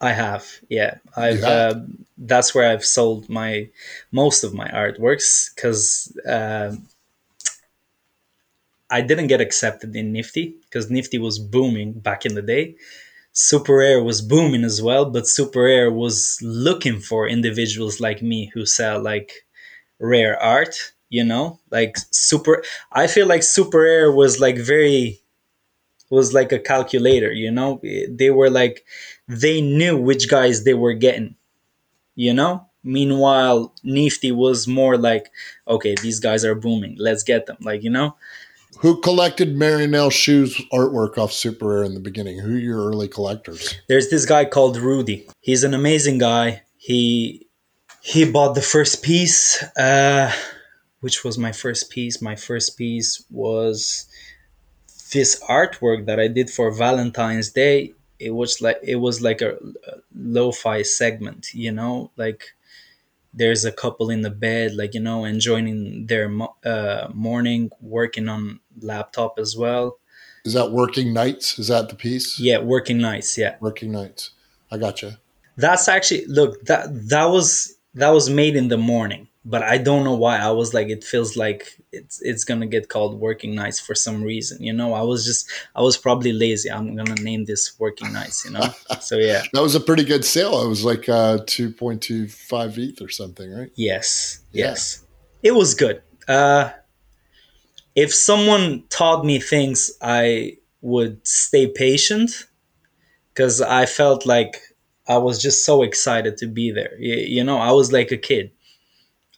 [0.00, 0.98] I have yeah.
[1.16, 1.76] I've have?
[1.76, 1.80] Uh,
[2.18, 3.68] that's where i've sold my
[4.10, 6.74] most of my artworks because uh,
[8.90, 12.74] i didn't get accepted in nifty because nifty was booming back in the day.
[13.34, 18.50] Super rare was booming as well but super rare was looking for individuals like me
[18.52, 19.32] who sell like
[19.98, 25.20] rare art you know like super i feel like super rare was like very
[26.10, 28.84] was like a calculator you know they were like
[29.28, 31.36] they knew which guys they were getting
[32.14, 35.30] you know meanwhile nifty was more like
[35.68, 38.16] okay these guys are booming let's get them like you know
[38.78, 42.40] who collected Marinel Sheu's artwork off Super Rare in the beginning?
[42.40, 43.76] Who are your early collectors?
[43.86, 45.28] There's this guy called Rudy.
[45.40, 46.62] He's an amazing guy.
[46.78, 47.46] He
[48.00, 49.62] he bought the first piece.
[49.76, 50.32] Uh,
[51.02, 52.22] which was my first piece.
[52.22, 54.06] My first piece was
[55.12, 57.92] this artwork that I did for Valentine's Day.
[58.18, 62.54] It was like it was like a, a lo-fi segment, you know, like
[63.34, 66.30] there's a couple in the bed, like you know, enjoying their
[66.64, 69.98] uh, morning, working on laptop as well.
[70.44, 71.58] Is that working nights?
[71.58, 72.38] Is that the piece?
[72.38, 73.36] Yeah, working nights.
[73.36, 74.30] Yeah, working nights.
[74.70, 75.18] I gotcha.
[75.56, 80.04] That's actually look that that was that was made in the morning but I don't
[80.04, 80.38] know why.
[80.38, 84.22] I was like, it feels like it's it's gonna get called working nights for some
[84.22, 84.62] reason.
[84.62, 86.70] You know, I was just I was probably lazy.
[86.70, 88.44] I'm gonna name this working nights.
[88.44, 88.68] You know,
[89.00, 89.42] so yeah.
[89.52, 90.62] that was a pretty good sale.
[90.62, 93.70] It was like uh, two point two five ETH or something, right?
[93.74, 94.66] Yes, yeah.
[94.66, 95.04] yes,
[95.42, 96.02] it was good.
[96.28, 96.70] Uh,
[97.96, 102.46] if someone taught me things, I would stay patient
[103.34, 104.62] because I felt like
[105.08, 106.96] I was just so excited to be there.
[106.98, 108.52] You, you know, I was like a kid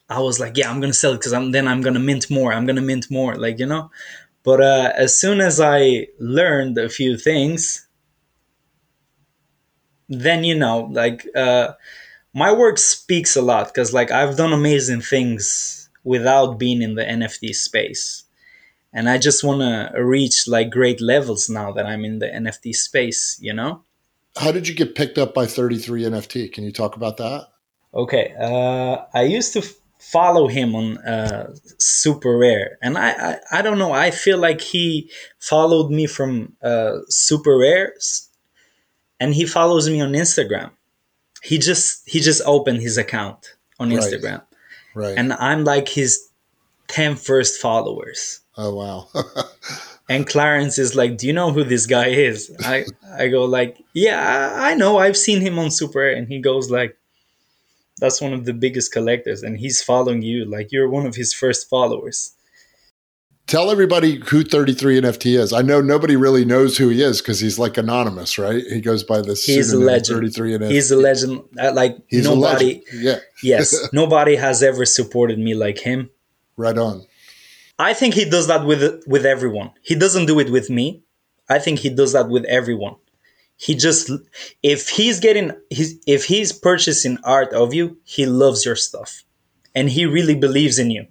[0.08, 2.52] I was like, yeah, I'm gonna sell it because I'm then I'm gonna mint more.
[2.52, 3.90] I'm gonna mint more, like you know.
[4.42, 7.88] But uh, as soon as I learned a few things,
[10.08, 11.72] then you know, like uh,
[12.34, 17.04] my work speaks a lot because like I've done amazing things without being in the
[17.04, 18.24] NFT space,
[18.92, 22.74] and I just want to reach like great levels now that I'm in the NFT
[22.74, 23.38] space.
[23.40, 23.82] You know.
[24.36, 26.52] How did you get picked up by 33 NFT?
[26.52, 27.46] Can you talk about that?
[27.94, 29.62] Okay, uh, I used to
[30.10, 33.92] follow him on uh, Super Rare, and I, I, I don't know.
[33.92, 38.28] I feel like he followed me from uh, Super Rares,
[39.20, 40.70] and he follows me on Instagram.
[41.42, 43.98] He just he just opened his account on right.
[43.98, 44.42] Instagram,
[44.94, 45.16] right?
[45.16, 46.28] And I'm like his
[46.88, 48.40] 10 first followers.
[48.56, 49.08] Oh wow.
[50.08, 52.84] and Clarence is like, "Do you know who this guy is?" I
[53.18, 54.98] I go like, "Yeah, I know.
[54.98, 56.96] I've seen him on Super Rare." And he goes like,
[57.98, 61.33] that's one of the biggest collectors and he's following you like you're one of his
[61.33, 62.35] first followers.
[63.46, 65.53] Tell everybody who 33 nft is.
[65.53, 68.62] I know nobody really knows who he is because he's like anonymous right?
[68.64, 70.18] He goes by this he's a legend.
[70.18, 70.70] 33 NFT.
[70.70, 71.42] he's a legend.
[71.59, 73.18] Uh, like he's nobody yeah.
[73.42, 73.74] Yes.
[73.92, 76.11] Nobody has ever supported me like him.
[76.57, 77.07] Right on.
[77.78, 79.70] I think he does that with with everyone.
[79.82, 81.03] He doesn't do it with me.
[81.49, 82.97] I think he does that with everyone
[83.57, 84.11] he just
[84.62, 89.22] if he's getting his if he's purchasing art of you he loves your stuff.
[89.76, 91.07] And he really believes in you.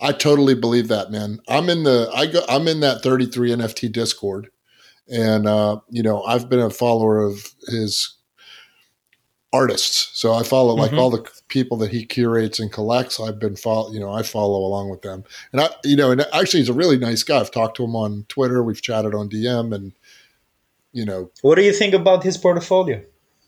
[0.00, 1.40] I totally believe that man.
[1.48, 4.50] I'm in the i go i'm in that 33 nft discord.
[5.08, 8.14] And uh you know i've been a follower of his
[9.52, 10.10] artists.
[10.14, 11.00] So i follow like mm-hmm.
[11.00, 13.20] all the people that he curates and collects.
[13.20, 15.24] I've been follow you know i follow along with them.
[15.52, 17.38] And i you know and actually he's a really nice guy.
[17.38, 18.62] I've talked to him on twitter.
[18.62, 19.92] We've chatted on dm and
[20.96, 22.98] you know, What do you think about his portfolio?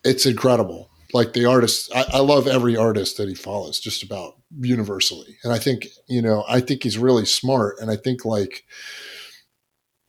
[0.05, 0.91] it's incredible.
[1.15, 5.33] Like the artists, I, I love every artist that he follows, just about universally.
[5.43, 7.81] And I think, you know, I think he's really smart.
[7.81, 8.65] And I think like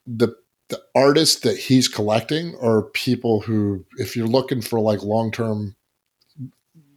[0.06, 0.28] the
[0.68, 5.74] the artists that he's collecting are people who, if you're looking for like long term,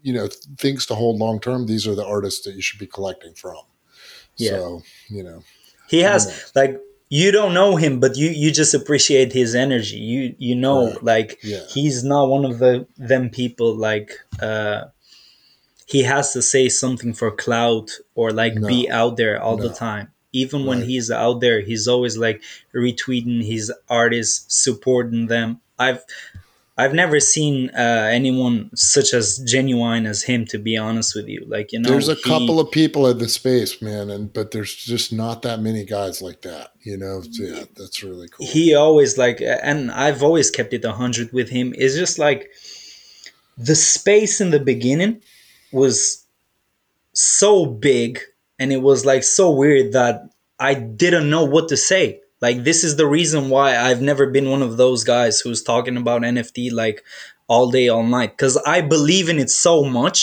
[0.03, 0.27] you know,
[0.59, 3.63] things to hold long term, these are the artists that you should be collecting from.
[4.37, 4.51] Yeah.
[4.51, 5.43] So, you know,
[5.89, 6.79] He has like
[7.19, 9.97] you don't know him, but you you just appreciate his energy.
[10.13, 11.03] You you know Right.
[11.13, 11.63] like yeah.
[11.75, 12.73] he's not one of the
[13.11, 14.09] them people like
[14.49, 14.79] uh
[15.93, 18.67] he has to say something for clout or like No.
[18.67, 22.41] be out there all the time even when he's out there he's always like
[22.73, 26.01] retweeting his artists supporting them i've
[26.77, 31.45] i've never seen uh anyone such as genuine as him to be honest with you
[31.47, 34.51] like you know there's a he- couple of people in the space, man, and but
[34.51, 36.71] there's just not that many guys like that.
[36.81, 38.45] You know, yeah, that's really cool.
[38.47, 42.49] he always like and i've always kept it a 100 with him it's just like
[43.57, 45.21] the space in the beginning
[45.71, 46.25] was
[47.13, 48.19] so big
[48.59, 50.23] and it was like so weird that
[50.59, 54.49] i didn't know what to say like this is the reason why i've never been
[54.55, 57.03] one of those guys who's talking about nft like
[57.47, 60.19] all day all night because i believe in it so much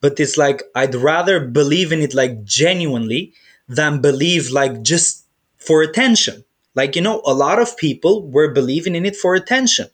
[0.00, 3.22] but it's like i'd rather believe in it like genuinely
[3.68, 5.24] than believe like just
[5.66, 6.44] for attention.
[6.74, 9.88] Like, you know, a lot of people were believing in it for attention.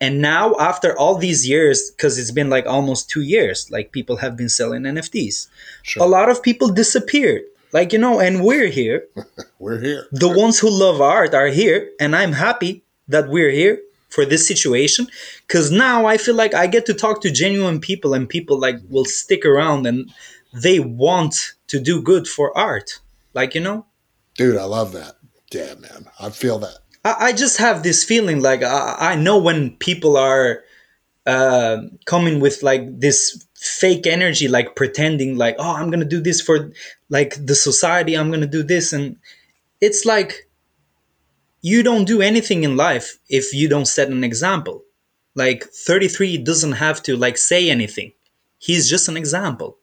[0.00, 4.16] And now, after all these years, because it's been like almost two years, like people
[4.16, 5.48] have been selling NFTs,
[5.82, 6.02] Sure.
[6.02, 7.42] a lot of people disappeared.
[7.76, 9.06] Like, you know, and we're here.
[9.58, 10.06] We're here.
[10.10, 11.90] The ones who love art are here.
[12.00, 15.08] And I'm happy that we're here for this situation.
[15.46, 18.76] Because now I feel like I get to talk to genuine people and people like
[18.88, 20.10] will stick around and
[20.54, 22.98] they want to do good for art.
[23.34, 23.84] Like, you know?
[24.38, 25.16] Dude, I love that.
[25.52, 26.06] Yeah, man.
[26.18, 26.78] I feel that.
[27.04, 30.64] I, I just have this feeling like I, I know when people are
[31.26, 36.40] uh, coming with like this fake energy, like pretending like, oh, I'm gonna do this
[36.40, 36.70] for
[37.08, 38.14] like the society.
[38.14, 39.16] I'm gonna do this, and
[39.80, 40.48] it's like
[41.62, 44.84] you don't do anything in life if you don't set an example.
[45.34, 48.12] Like 33 doesn't have to like say anything.
[48.58, 49.78] He's just an example.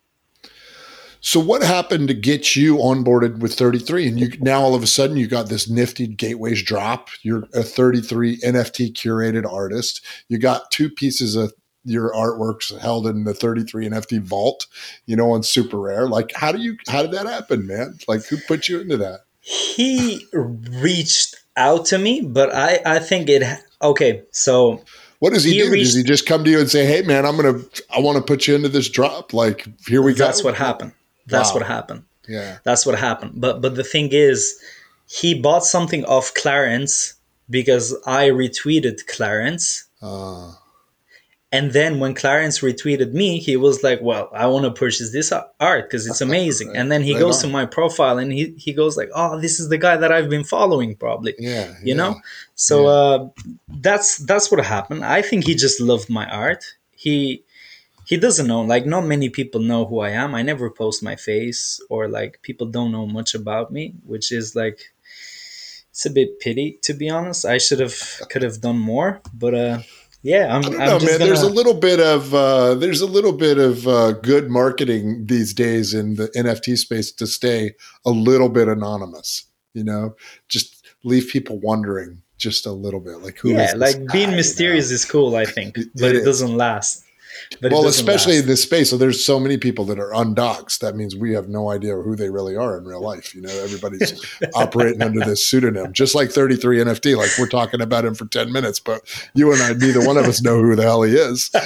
[1.26, 4.88] So what happened to get you onboarded with 33 and you now all of a
[4.88, 7.08] sudden you got this nifty gateways drop.
[7.22, 10.04] You're a 33 NFT curated artist.
[10.28, 11.54] You got two pieces of
[11.86, 14.68] your artworks held in the 33 NFT vault,
[15.06, 16.08] you know, on super rare.
[16.08, 17.98] Like how do you how did that happen, man?
[18.08, 19.22] Like who put you into that?
[19.42, 23.44] He reached out to me, but I I think it
[23.82, 24.24] okay.
[24.32, 24.82] So
[25.20, 25.72] What does he, He do?
[25.72, 27.60] reached- does he just come to you and say, "Hey, man, I'm gonna,
[27.96, 29.34] I want to put you into this drop"?
[29.34, 30.26] Like, here we go.
[30.26, 30.94] that's what happened.
[31.28, 31.56] That's Wow.
[31.60, 32.04] what happened.
[32.28, 32.58] Yeah.
[32.64, 33.34] That's what happened.
[33.36, 34.58] But but the thing is,
[35.08, 37.14] he bought something off Clarence
[37.50, 39.86] because I retweeted Clarence.
[40.02, 40.54] Uh,
[41.54, 45.32] And then when Clarence retweeted me, he was like, "Well, I want to purchase this
[45.60, 47.44] art because it's amazing." And then he Right goes on.
[47.44, 50.30] to my profile and he he goes like, "Oh, this is the guy that I've
[50.36, 51.68] been following, probably." yeah.
[51.80, 51.94] You yeah.
[52.02, 52.12] know.
[52.56, 53.30] So uh,
[53.88, 55.06] that's that's what happened.
[55.06, 56.64] I think he just loved my art.
[57.06, 57.44] He
[58.06, 58.62] he doesn't know.
[58.74, 60.34] Like, not many people know who I am.
[60.36, 64.56] I never post my face, or like people don't know much about me, which is
[64.56, 64.80] like
[65.92, 67.46] it's a bit pity to be honest.
[67.46, 67.96] I should have
[68.32, 69.80] could have done more, but uh,
[70.24, 70.60] yeah, I'm.
[70.60, 71.20] I don't I'm know, just man.
[71.20, 75.26] gonna, There's a little bit of uh, there's a little bit of uh, good marketing
[75.28, 79.46] these days in the NFT space to stay a little bit anonymous.
[79.74, 80.16] You know,
[80.48, 83.50] just leave people wondering just a little bit, like who?
[83.50, 84.38] is yeah, like guy, being you know?
[84.38, 87.03] mysterious is cool, I think, but it it, doesn't last.
[87.62, 88.44] Well, especially last.
[88.44, 88.90] in this space.
[88.90, 90.82] So there's so many people that are undoxed.
[90.82, 93.34] That means we have no idea who they really are in real life.
[93.34, 94.24] You know, everybody's
[94.56, 97.18] operating under this pseudonym, just like 33 NFT.
[97.18, 99.02] Like we're talking about him for 10 minutes, but
[99.34, 101.50] you and I, neither one of us know who the hell he is.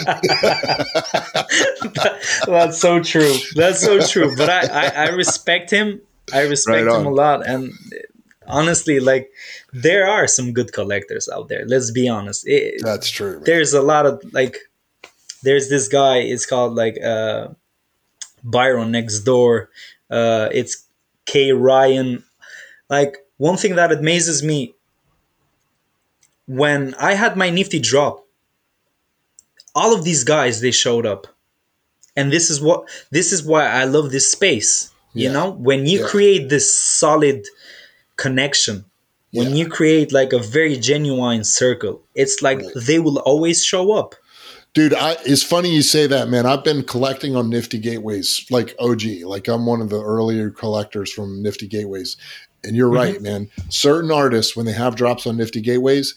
[2.45, 3.33] That's so true.
[3.55, 4.35] That's so true.
[4.35, 6.01] But I, I, I respect him.
[6.33, 7.47] I respect Right him a lot.
[7.47, 7.71] And
[8.47, 9.31] honestly, like
[9.73, 11.65] there are some good collectors out there.
[11.65, 12.47] Let's be honest.
[12.47, 13.35] It, That's true.
[13.35, 13.43] man.
[13.45, 14.57] there's a lot of like
[15.43, 17.49] there's this guy, it's called like uh
[18.43, 19.69] Byron next door.
[20.09, 20.85] Uh it's
[21.25, 22.23] K Ryan.
[22.89, 24.73] Like one thing that amazes me
[26.47, 28.25] when I had my nifty drop,
[29.75, 31.27] all of these guys they showed up.
[32.15, 34.91] And this is what this is why I love this space.
[35.13, 36.07] You know, when you Yeah.
[36.07, 37.45] create this solid
[38.17, 38.85] connection,
[39.31, 39.55] when Yeah.
[39.55, 42.71] you create like a very genuine circle, it's like Right.
[42.75, 44.15] they will always show up.
[44.73, 46.45] Dude, I, it's funny you say that, man.
[46.45, 49.01] I've been collecting on Nifty Gateways like OG.
[49.23, 52.15] Like I'm one of the earlier collectors from Nifty Gateways.
[52.63, 52.95] And you're Mm-hmm.
[52.95, 53.49] right, man.
[53.69, 56.13] Certain artists, when they have drops on Nifty Gateways,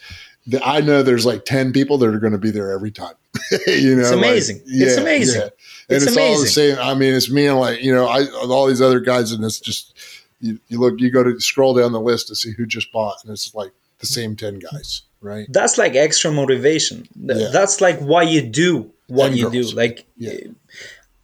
[0.47, 3.15] the, I know there's like ten people that are going to be there every time.
[3.67, 4.57] you know, It's amazing.
[4.59, 5.43] like, It's amazing.
[5.43, 5.53] And
[5.89, 6.77] It's it's, all the same.
[6.81, 9.61] I mean, it's me and like you know, I all these other guys, and it's
[9.61, 9.97] just
[10.41, 13.23] you, you look, you go to scroll down the list to see who just bought,
[13.23, 13.71] and it's like
[14.01, 15.47] the same ten guys, right?
[15.49, 17.07] That's like extra motivation.
[17.17, 17.49] Yeah.
[17.53, 19.71] That's like why you do what And you girls.
[19.71, 19.77] do.
[19.77, 20.49] Like Yeah.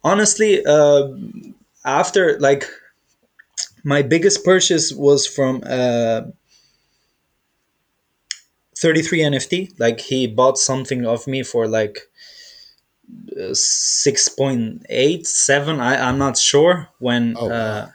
[0.03, 1.07] honestly, uh,
[1.85, 2.65] after like
[3.83, 6.21] my biggest purchase was from uh,
[8.77, 9.79] 33 NFT.
[9.79, 11.99] Like he bought something of me for like
[13.31, 15.79] uh, 6.8, 7.
[15.79, 17.89] I, I'm not sure when Oh, uh,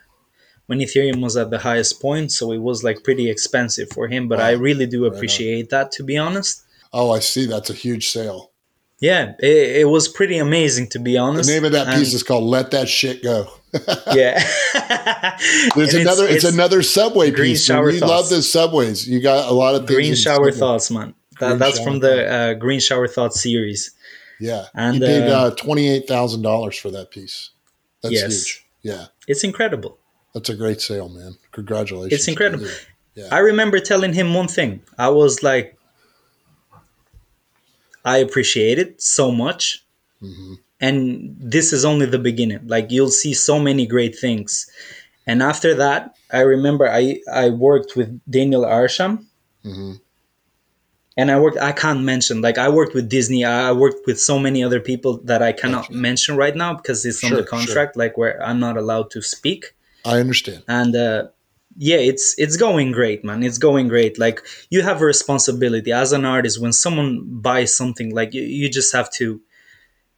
[0.67, 2.31] when Ethereum was at the highest point.
[2.31, 4.27] So it was like pretty expensive for him.
[4.27, 6.63] But I really do appreciate that, to be honest.
[6.91, 7.45] Oh, I see.
[7.45, 8.51] That's a huge sale.
[8.99, 11.49] Yeah, it, it was pretty amazing, to be honest.
[11.49, 13.49] The name of that And- piece is called "Let That Shit Go."
[14.13, 14.39] yeah.
[15.75, 16.25] There's And another.
[16.27, 17.65] It's, another subway Green piece.
[17.65, 18.29] shower we love thoughts.
[18.29, 19.07] the subways.
[19.09, 21.15] You got a lot of things Green Shower Thoughts, man.
[21.39, 23.91] That, that's Shower from the uh, Green Shower Thoughts series.
[24.39, 27.49] Yeah, And, you paid uh, uh, twenty eight thousand dollars for that piece.
[28.01, 28.31] That's Yes.
[28.45, 28.65] huge.
[28.83, 29.97] Yeah, It's incredible.
[30.33, 31.35] That's a great sale, man.
[31.51, 32.13] Congratulations.
[32.13, 32.67] It's incredible.
[33.15, 33.27] Yeah.
[33.31, 34.81] I remember telling him one thing.
[34.97, 35.77] I was like,
[38.05, 39.83] I appreciate it so much.
[40.21, 40.59] Mhm.
[40.81, 42.59] And this is only the beginning.
[42.67, 44.67] Like, you'll see so many great things.
[45.25, 49.25] And after that, I remember I, I worked with Daniel Arsham.
[49.63, 50.01] Mhm.
[51.15, 53.45] And I worked, I can't mention, like, I worked with Disney.
[53.45, 55.93] I worked with so many other people that I cannot Gotcha.
[55.93, 57.47] mention right now because it's Sure, under sure.
[57.47, 59.75] contract, like, where I'm not allowed to speak
[60.05, 60.63] I understand.
[60.67, 61.27] and uh,
[61.77, 63.43] yeah it's it's going great man.
[63.43, 64.19] It's going great.
[64.19, 68.69] Like you have a responsibility as an artist when someone buys something like you, you
[68.69, 69.41] just have to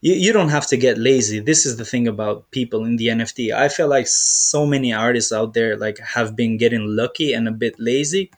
[0.01, 1.39] you, you don't have to get lazy.
[1.39, 5.31] This is the thing about people in the nft i feel like so many artists
[5.31, 8.31] out there like have been getting lucky and a bit lazy.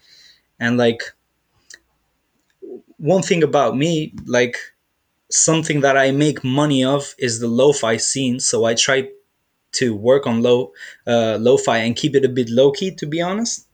[0.60, 1.04] And like
[2.98, 4.58] one thing about me like
[5.32, 8.40] something that i make money of is the lo-fi scene.
[8.40, 9.10] So i try
[9.80, 10.74] to work on low
[11.08, 13.68] uh, lo-fi and keep it a bit low-key to be honest.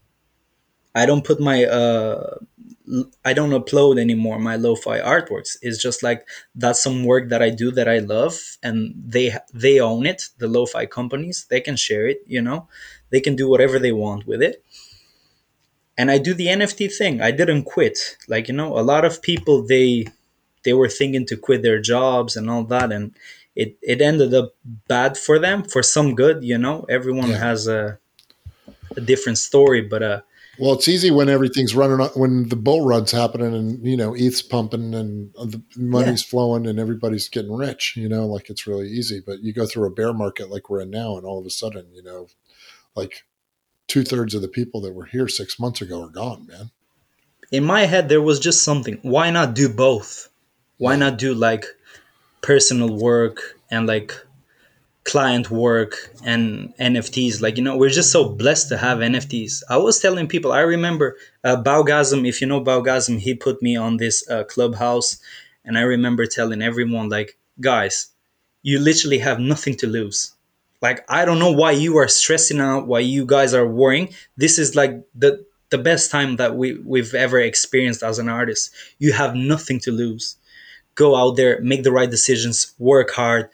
[0.96, 2.38] I don't put my uh,
[3.26, 5.58] i don't upload anymore my lo-fi artworks.
[5.62, 9.80] It's just like that's some work that i do that i love and they they
[9.80, 11.46] own it the lo-fi companies.
[11.50, 12.68] They can share it you know?
[13.10, 14.64] They can do whatever they want with it.
[15.98, 17.22] And i do the nft thing.
[17.22, 18.18] I didn't quit.
[18.28, 20.06] Like you know a lot of people they
[20.64, 23.14] they were thinking to quit their jobs and all that and
[23.56, 24.56] it, it ended up
[24.88, 27.38] bad for them for some good you know everyone Yeah.
[27.38, 28.00] has a,
[28.98, 30.22] a different story but uh
[30.60, 34.14] Well, it's easy when everything's running on, when the bull run's happening and you know
[34.16, 37.96] ETH's pumping and the money's flowing and everybody's getting rich.
[37.98, 39.20] You know, like it's really easy.
[39.26, 41.50] But you go through a bear market like we're in now, and all of a
[41.50, 42.28] sudden, you know,
[42.96, 43.24] like
[43.88, 46.70] two thirds of the people that were here six months ago are gone, man.
[47.52, 50.30] in my head there was just something why not do both
[50.78, 51.00] why Yeah.
[51.04, 51.66] not do like
[52.44, 54.14] personal work and like
[55.06, 59.78] client work and nfts like you know we're just so blessed to have nfts i
[59.78, 63.98] was telling people i remember uh, Baugasm, if you know Baugasm, he put me on
[63.98, 65.18] this uh, clubhouse
[65.66, 68.10] and i remember telling everyone like guys
[68.64, 70.34] you literally have nothing to lose.
[70.82, 74.14] Like i don't know why you are stressing out why you guys are worrying.
[74.38, 78.72] This is like the the best time that we we've ever experienced as an artist.
[79.00, 80.38] You have nothing to lose
[80.96, 83.50] go out there make the right decisions work hard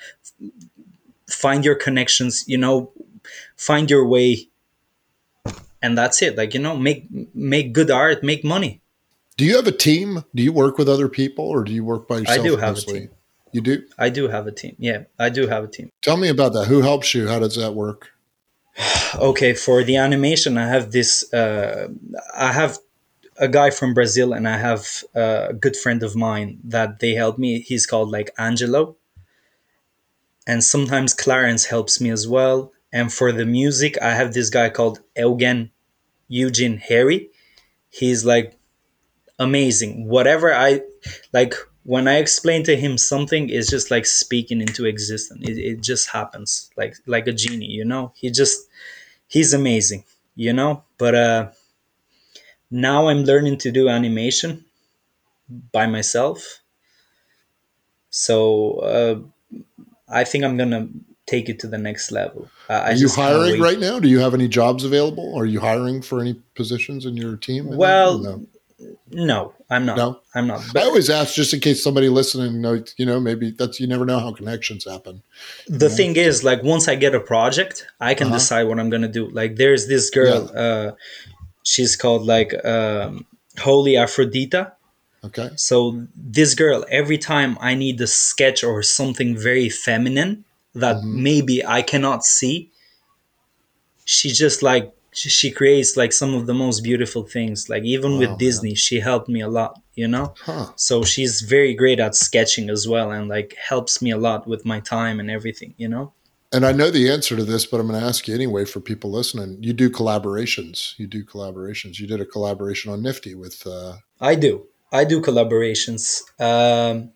[1.29, 2.91] find your connections you know
[3.55, 4.47] find your way
[5.81, 8.81] and that's it like you know make make good art make money
[9.37, 10.25] Do you have a team?
[10.35, 12.39] Do you work with other people, or do you work by yourself?
[12.39, 13.09] I do have a team.
[13.53, 13.75] You do.
[13.97, 16.65] i do have a team yeah i do have a team Tell me about that.
[16.67, 17.27] Who helps you?
[17.27, 18.11] How does that work?
[19.29, 21.87] okay for the animation i have this uh,
[22.35, 22.77] i have
[23.39, 27.37] a guy from brazil and i have a good friend of mine that they help
[27.37, 27.61] me.
[27.61, 28.97] He's called like angelo.
[30.47, 32.71] And sometimes clarence helps me as well.
[32.91, 35.71] And for the music i have this guy called eugen
[36.27, 37.29] eugene harry.
[37.89, 38.57] He's like
[39.39, 40.07] amazing.
[40.07, 40.81] Whatever i
[41.33, 45.47] like when i explain to him something it's just like speaking into existence.
[45.49, 48.13] It, it just happens like like a genie you know?
[48.15, 48.67] He just
[49.27, 50.83] he's amazing you know?
[50.97, 51.49] But uh
[52.71, 54.63] now i'm learning to do animation
[55.71, 56.59] by myself
[58.09, 59.19] so uh
[60.09, 60.87] i think i'm gonna
[61.25, 63.99] take it to the next level uh, I Are you hiring right now?
[63.99, 65.35] Do you have any jobs available?
[65.35, 67.65] Are you hiring for any positions in your team?
[67.67, 68.45] Well, No?
[69.11, 70.19] no i'm not No?
[70.35, 73.79] i'm not I always ask just in case somebody listening knows, you know, maybe that's
[73.79, 75.21] you never know how connections happen.
[75.67, 78.37] the thing is like once i get a project i can Uh-huh.
[78.37, 80.91] decide what i'm gonna do like there's this girl uh
[81.63, 83.25] she's called like um
[83.59, 84.73] holy aphrodita
[85.21, 85.49] Okay.
[85.57, 91.13] So this girl, every time I need a sketch or something very feminine that Mhm.
[91.29, 92.71] maybe I cannot see,
[94.05, 97.67] she just like she- creates like some of the most beautiful things.
[97.67, 98.37] Like even Wow, with man.
[98.37, 100.33] Disney, she helped me a lot, you know?
[100.39, 100.67] Huh.
[100.75, 104.65] So she's very great at sketching as well and like helps me a lot with
[104.65, 106.13] my time and everything, you know?
[106.51, 108.79] And I know the answer to this, but I'm going to ask you anyway for
[108.79, 109.57] people listening.
[109.61, 110.97] You do collaborations.
[110.97, 111.99] You do collaborations.
[111.99, 113.65] You did a collaboration on Nifty with.
[113.67, 114.65] Uh, I do.
[114.91, 116.21] I do collaborations.
[116.39, 117.11] Um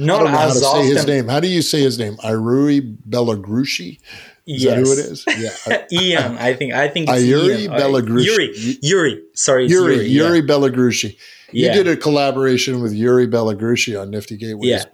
[0.00, 0.82] I not don't know how to often.
[0.84, 1.26] say his name.
[1.28, 2.16] How do you say his name?
[2.18, 3.98] Irui Belagrushi.
[4.46, 5.24] Is that who it is?
[5.26, 5.86] Yeah.
[5.92, 6.72] Ian, I think.
[6.72, 7.72] I think it's Yuri Ian.
[7.72, 8.24] Belagrushi.
[8.24, 8.78] Yuri.
[8.80, 9.22] Yuri.
[9.34, 10.06] Sorry, Yuri, Yuri.
[10.08, 10.42] Yuri, yeah.
[10.44, 11.16] Belagrushi.
[11.52, 11.72] You Yeah.
[11.74, 14.84] did a collaboration with Yuri Belagrushi on Nifty Gateways, Yeah.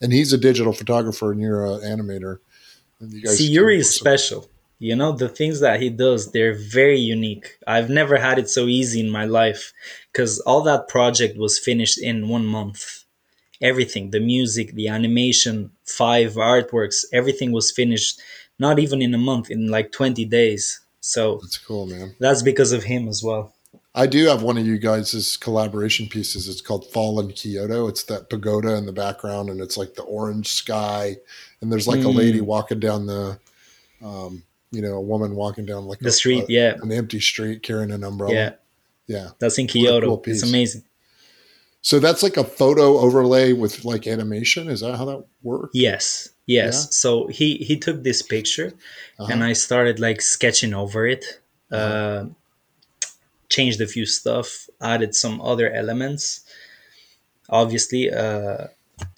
[0.00, 2.38] and he's a digital photographer and you're an animator.
[3.02, 4.48] And you guys See, Yuri is special.
[4.78, 7.56] You know, the things that he does, they're very unique.
[7.66, 9.72] I've never had it so easy in my life
[10.12, 13.04] because all that project was finished in one month.
[13.60, 18.20] Everything, the music, the animation, five artworks, everything was finished
[18.58, 20.80] not even in a month, in like 20 days.
[21.00, 22.14] So That's cool, man.
[22.20, 23.54] that's because of him as well.
[23.94, 26.48] I do have one of you guys' collaboration pieces.
[26.48, 27.88] It's called Fallen Kyoto.
[27.88, 31.16] It's that pagoda in the background, and it's like the orange sky,
[31.62, 32.14] and there's like a Mm.
[32.14, 33.38] lady walking down the,
[34.04, 36.74] um, you know, a woman walking down like The a- street, a- yeah.
[36.82, 38.34] an empty street carrying an umbrella.
[38.34, 38.50] Yeah,
[39.06, 39.28] yeah.
[39.38, 40.08] that's in Kyoto.
[40.08, 40.82] cool it's amazing.
[41.80, 44.68] So that's like a photo overlay with like animation.
[44.68, 45.70] Is that how that works?
[45.74, 46.74] Yes, yes.
[46.74, 46.86] Yeah?
[46.90, 48.72] So he he took this picture,
[49.18, 49.32] Uh-huh.
[49.32, 51.40] and I started like sketching over it.
[51.70, 52.26] Uh,
[53.48, 56.40] changed a few stuff, added some other elements.
[57.48, 58.68] Obviously, uh,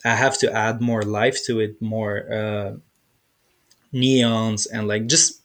[0.05, 2.72] I have to add more life to it, more uh,
[3.93, 5.41] neons, and like just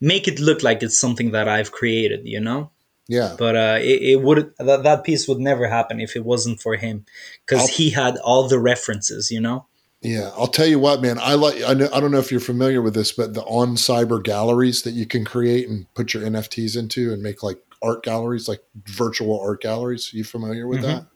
[0.00, 2.22] make it look like it's something that I've created.
[2.24, 2.70] You know.
[3.08, 3.36] yeah.
[3.38, 6.76] But uh, it, it would that, that piece would never happen if it wasn't for
[6.76, 7.04] him,
[7.46, 9.30] because he had all the references.
[9.30, 9.66] You know.
[10.02, 11.18] Yeah, I'll tell you what, man.
[11.18, 11.62] I like.
[11.64, 14.90] I, know, I don't know if you're familiar with this, but the Oncyber galleries that
[14.90, 19.40] you can create and put your NFTs into and make like art galleries, like virtual
[19.40, 20.12] art galleries.
[20.12, 20.82] you familiar with Mhm.
[20.82, 21.06] that?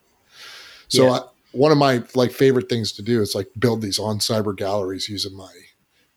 [0.87, 1.11] So Yeah.
[1.11, 1.21] I,
[1.51, 5.35] one of my like favorite things to do is like build these Oncyber galleries using
[5.35, 5.51] my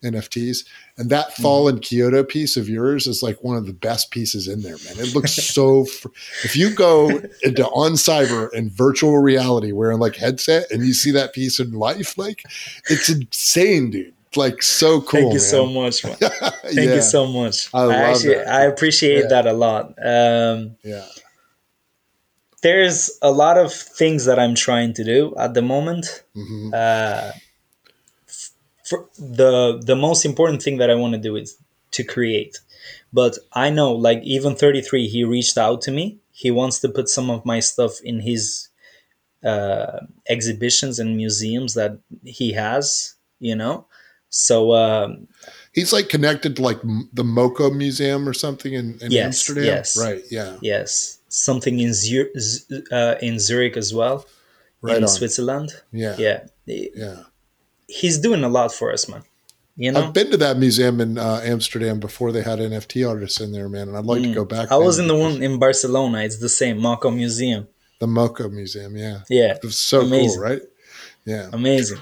[0.04, 0.66] NFTs.
[0.98, 1.42] And that Mm-hmm.
[1.42, 4.98] fallen Kyoto piece of yours is like one of the best pieces in there, man.
[4.98, 5.84] It looks so.
[5.86, 6.08] Fr-
[6.44, 7.08] if you go
[7.42, 12.18] into Oncyber and virtual reality wearing like headset and you see that piece in life,
[12.18, 12.42] like
[12.90, 14.12] it's insane, dude.
[14.34, 15.20] Like so cool.
[15.20, 15.40] Thank you man.
[15.40, 16.16] so much, man.
[16.16, 17.68] Thank yeah, you so much.
[17.74, 18.48] I I, love actually that.
[18.48, 19.28] I appreciate Yeah.
[19.28, 19.88] that a lot.
[20.04, 21.04] Um, yeah.
[22.62, 26.24] There's a lot of things that I'm trying to do at the moment.
[26.34, 27.32] hmm Uh,
[28.84, 31.56] for the the most important thing that I want to do is
[31.92, 32.58] to create.
[33.12, 36.18] But I know, like even 33, he reached out to me.
[36.32, 38.68] He wants to put some of my stuff in his
[39.44, 43.14] uh, exhibitions and museums that he has.
[43.38, 43.86] You know,
[44.30, 45.28] so um,
[45.72, 46.80] He's like connected to like
[47.12, 49.64] the Moco Museum or something in, in Yes, Amsterdam.
[49.64, 49.96] yes.
[49.96, 50.22] Right.
[50.30, 50.56] Yeah.
[50.60, 54.26] Yes, something in Zur- Z- uh, in Zurich as well,
[54.82, 55.08] Right in on.
[55.08, 55.70] Switzerland.
[55.92, 56.14] Yeah.
[56.18, 57.22] Yeah, Yeah.
[57.88, 59.22] he's doing a lot for us, man.
[59.76, 63.40] You know, I've been to that museum in uh, Amsterdam before they had NFT artists
[63.40, 64.68] in there, man, and I'd like to go back.
[64.68, 64.72] Mm.
[64.72, 66.18] I was in the one in Barcelona.
[66.22, 67.66] It's the same Moco Museum.
[67.98, 68.96] the Moco Museum.
[68.96, 70.28] Yeah, Yeah, it was so Amazing.
[70.40, 70.62] cool, right?
[71.24, 71.48] Yeah.
[71.52, 72.00] amazing.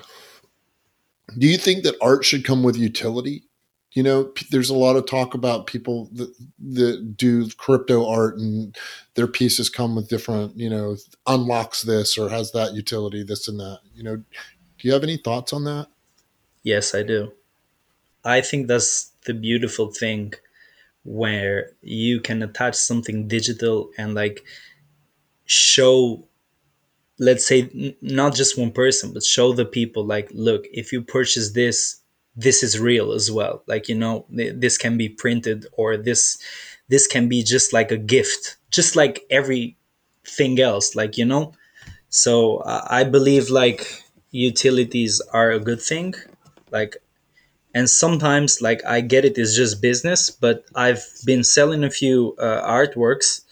[1.39, 3.45] Do you think that art should come with utility?
[3.93, 8.77] You know, there's a lot of talk about people that, that do crypto art and
[9.15, 13.59] their pieces come with different, you know, unlocks this or has that utility, this and
[13.59, 13.81] that.
[13.95, 14.25] You know, do
[14.89, 15.89] you have any thoughts on that?
[16.63, 17.33] Yes, I do.
[18.25, 20.35] I think that's the beautiful thing
[21.05, 24.45] where you can attach something digital and like
[25.47, 26.27] show
[27.19, 31.03] let's say n- not just one person but show the people like look if you
[31.03, 32.00] purchase this
[32.37, 33.63] this is real as well.
[33.67, 36.39] Like you know this can be printed or this
[36.89, 41.53] this can be just like a gift just like everything else like you know?
[42.11, 44.03] So uh, i believe like
[44.33, 46.15] utilities are a good thing
[46.71, 46.97] like
[47.75, 52.37] and sometimes like i get it is just business but i've been selling a few
[52.39, 53.43] uh, artworks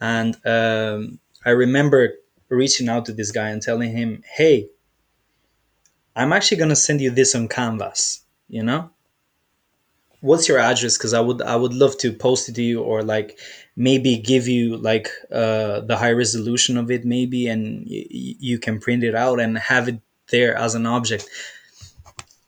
[0.00, 2.14] and um, i remember
[2.48, 4.68] reaching out to this guy and telling him hey
[6.16, 8.90] i'm actually going to send you this on canvas you know?
[10.20, 10.96] What's your address?
[10.96, 13.38] Because i would i would love to post it to you or like
[13.76, 18.06] maybe give you like uh, the high resolution of it maybe and y-
[18.48, 20.00] you can print it out and have it
[20.30, 21.28] there as an object.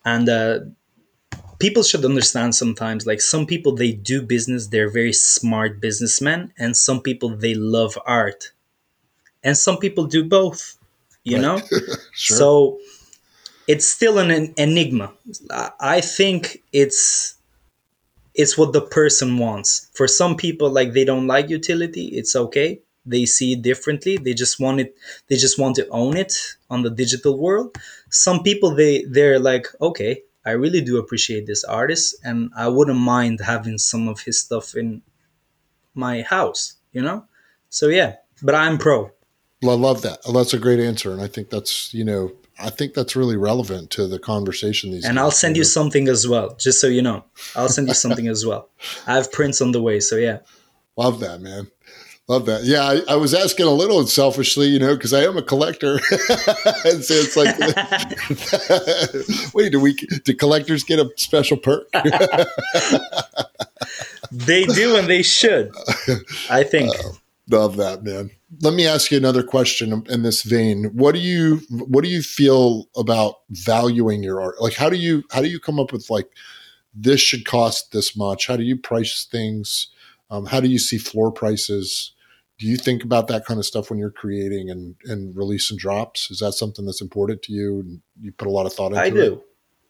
[0.05, 0.61] And uh,
[1.59, 6.77] people should understand sometimes like some people they do business they're very smart businessmen and
[6.77, 8.53] some people they love art.
[9.45, 10.79] And some people do both
[11.25, 11.43] you Right.
[11.43, 11.69] know?
[12.13, 12.39] Sure.
[12.39, 12.79] so
[13.67, 15.13] it's still an enigma.
[15.51, 17.35] I- think it's
[18.35, 19.89] it's what the person wants.
[19.95, 22.81] For some people like they don't like utility it's okay.
[23.07, 24.17] They see it differently.
[24.17, 24.97] They just want it
[25.29, 26.35] they just want to own it
[26.71, 27.77] on the digital world.
[28.11, 32.99] Some people they they're like okay i really do appreciate this artist and i wouldn't
[32.99, 35.03] mind having some of his stuff in
[35.95, 37.25] my house you know?
[37.69, 39.11] So yeah but i'm pro.
[39.63, 40.19] I love that.
[40.31, 43.91] That's a great answer, and I think that's you know I think that's really relevant
[43.91, 47.25] to the conversation these and i'll send you something as well just so you know
[47.57, 48.69] i'll send you something as well
[49.07, 50.39] i have prints on the way so yeah
[50.97, 51.69] Love that, man.
[52.29, 52.65] Love that.
[52.65, 55.95] Yeah, I, I was asking a little selfishly, you know, because I am a collector,
[56.85, 57.55] and so it's like,
[59.55, 61.91] wait, do we do collectors get a special perk?
[64.31, 65.71] they do and they should
[66.51, 67.11] i think uh,
[67.51, 68.31] Love that, man.
[68.63, 70.85] Let me ask you another question in this vein.
[70.95, 74.61] What do you what do you feel about valuing your art?
[74.61, 76.31] Like how do you how do you come up with like
[76.95, 78.47] this should cost this much?
[78.47, 79.89] How do you price things?
[80.31, 82.13] Um, how do you see floor prices?
[82.59, 86.31] Do you think about that kind of stuff when you're creating and and releasing drops?
[86.31, 87.81] Is that something that's important to you?
[87.81, 89.05] And you put a lot of thought into it?
[89.05, 89.13] i it.
[89.13, 89.43] do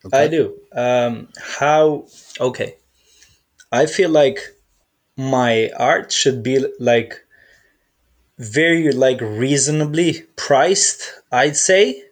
[0.05, 0.25] Okay.
[0.25, 0.55] I do.
[0.73, 2.07] Um, how?
[2.39, 2.77] Okay.
[3.73, 4.39] I feel like
[5.17, 7.25] my art should be like
[8.39, 11.13] very like reasonably priced.
[11.31, 12.03] I'd say.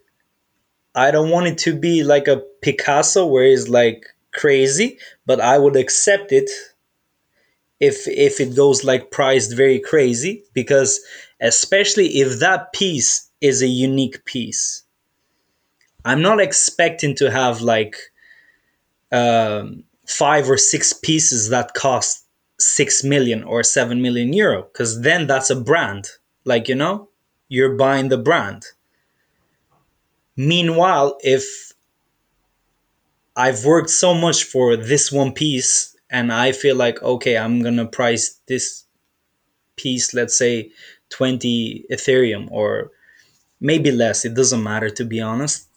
[0.94, 5.56] I don't want it to be like a Picasso where it's like crazy, but I
[5.56, 6.50] would accept it
[7.80, 11.00] if if it goes like priced very crazy because
[11.40, 14.84] especially if that piece is a unique piece.
[16.04, 17.96] I'm not expecting to have like
[19.10, 22.21] um, five or six pieces that cost
[22.64, 26.08] six million or seven million euro, because then that's a brand.
[26.44, 27.08] Like you know,
[27.48, 28.64] you're buying the brand.
[30.36, 31.72] Meanwhile, if
[33.36, 37.86] I've worked so much for this one piece and I feel like okay, I'm gonna
[37.86, 38.84] price this
[39.76, 40.70] piece, let's say
[41.10, 42.90] 20 Ethereum or
[43.60, 45.68] maybe less, it doesn't matter to be honest.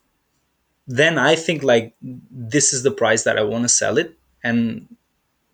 [0.88, 4.88] Then I think like this is the price that I want to sell it and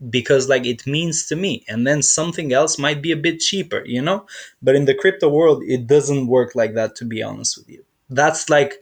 [0.10, 3.84] because like it means to me and then something else might be a bit cheaper,
[3.86, 4.26] you know?
[4.62, 7.84] But in the crypto world it doesn't work like that to be honest with you.
[8.10, 8.76] That's like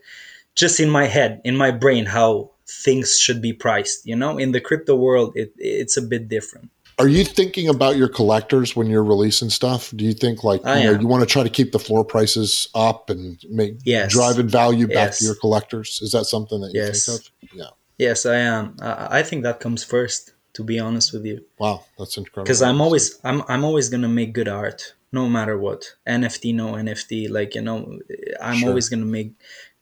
[0.54, 4.38] just in my head, in my brain how things should be priced, you know?
[4.38, 6.70] In the crypto world it it's a bit different.
[6.98, 9.90] Are you thinking about your collectors when you're releasing stuff?
[9.96, 11.00] Do you think like I you know am.
[11.00, 14.12] you want to try to keep the floor prices up and make Yes.
[14.12, 15.18] driving value back Yes.
[15.18, 16.00] to your collectors?
[16.02, 17.06] Is that something that you Yes.
[17.06, 17.30] think of?
[17.52, 17.70] Yeah.
[17.98, 18.76] Yes, I am.
[18.80, 21.44] I, I think that comes first to be honest with you.
[21.58, 22.44] Wow, that's incredible.
[22.44, 26.72] because i'm always i'm i'm always gonna make good art no matter what nft no
[26.72, 27.98] nft like you know
[28.40, 28.68] i'm Sure.
[28.68, 29.32] always gonna make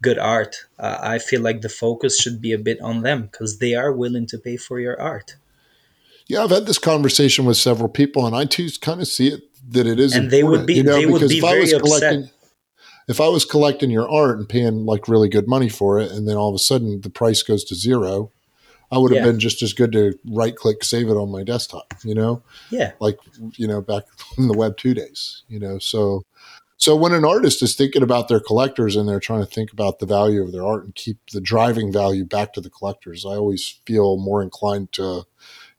[0.02, 3.58] good art uh, i feel like the focus should be a bit on them because
[3.58, 5.36] they are willing to pay for your art
[6.30, 9.40] Yeah, I've had this conversation with several people, and I too kind of see it
[9.74, 11.52] that it is, And they would be- you know, they would because be if I
[11.56, 12.32] very upset.
[13.08, 16.28] if I was collecting your art and paying like really good money for it, and
[16.28, 18.30] then all of a sudden the price goes to zero,
[18.90, 19.30] I would have Yeah.
[19.30, 22.92] been just as good to right click save it on my desktop, you know, yeah
[23.00, 23.18] like
[23.56, 24.04] you know back
[24.38, 25.78] in the web two days, you know.
[25.78, 26.24] So,
[26.76, 29.98] so when an artist is thinking about their collectors and they're trying to think about
[29.98, 33.30] the value of their art and keep the driving value back to the collectors, I
[33.36, 35.24] always feel more inclined to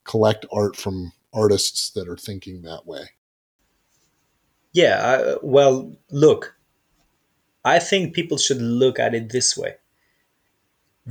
[0.03, 3.09] collect art from artists that are thinking that way.
[4.73, 6.55] yeah I, well look
[7.65, 9.75] i think people should look at it this way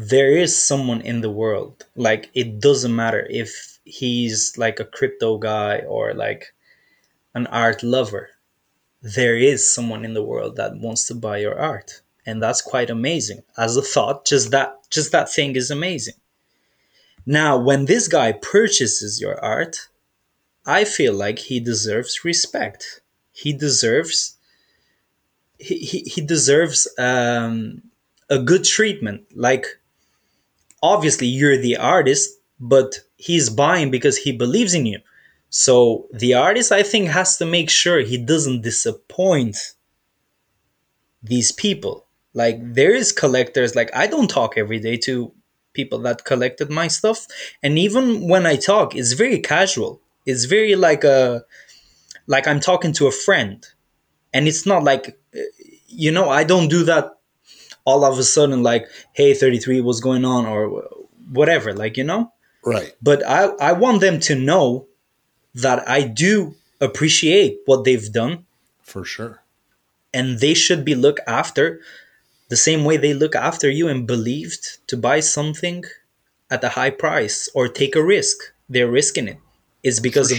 [0.00, 1.84] there is someone in the world.
[1.96, 6.54] Like it doesn't matter if he's like a crypto guy or like
[7.34, 8.30] an art lover.
[9.02, 12.00] There is someone in the world that wants to buy your art.
[12.24, 13.42] And that's quite amazing.
[13.56, 16.14] As a thought just that just that thing is amazing.
[17.26, 19.88] Now when this guy purchases your art
[20.64, 23.00] i feel like he deserves respect.
[23.32, 24.36] He deserves
[25.58, 27.82] he, he, he deserves um,
[28.30, 29.24] a good treatment.
[29.34, 29.77] Like
[30.82, 34.98] obviously you're the artist but he's buying because he believes in you.
[35.50, 39.56] So the artist i think has to make sure he doesn't disappoint
[41.22, 42.06] these people.
[42.34, 45.32] Like there is collectors like i don't talk every day to
[45.72, 47.26] people that collected my stuff.
[47.62, 50.00] And even when i talk it's very casual.
[50.26, 51.44] It's very like a
[52.26, 53.66] like i'm talking to a friend.
[54.34, 55.18] And it's not like
[55.86, 57.17] you know i don't do that
[57.88, 58.84] all of a sudden like
[59.18, 60.60] hey 33 what's going on or
[61.40, 62.22] whatever like you know
[62.74, 62.92] Right.
[63.08, 64.64] but i i want them to know
[65.64, 66.32] that i do
[66.88, 68.34] appreciate what they've done
[68.92, 69.34] For sure.
[70.18, 71.80] and they should be looked after
[72.52, 75.78] the same way they look after you and believed to buy something
[76.54, 78.36] at a high price or take a risk.
[78.72, 79.38] They're risking it.
[79.86, 80.38] It's because of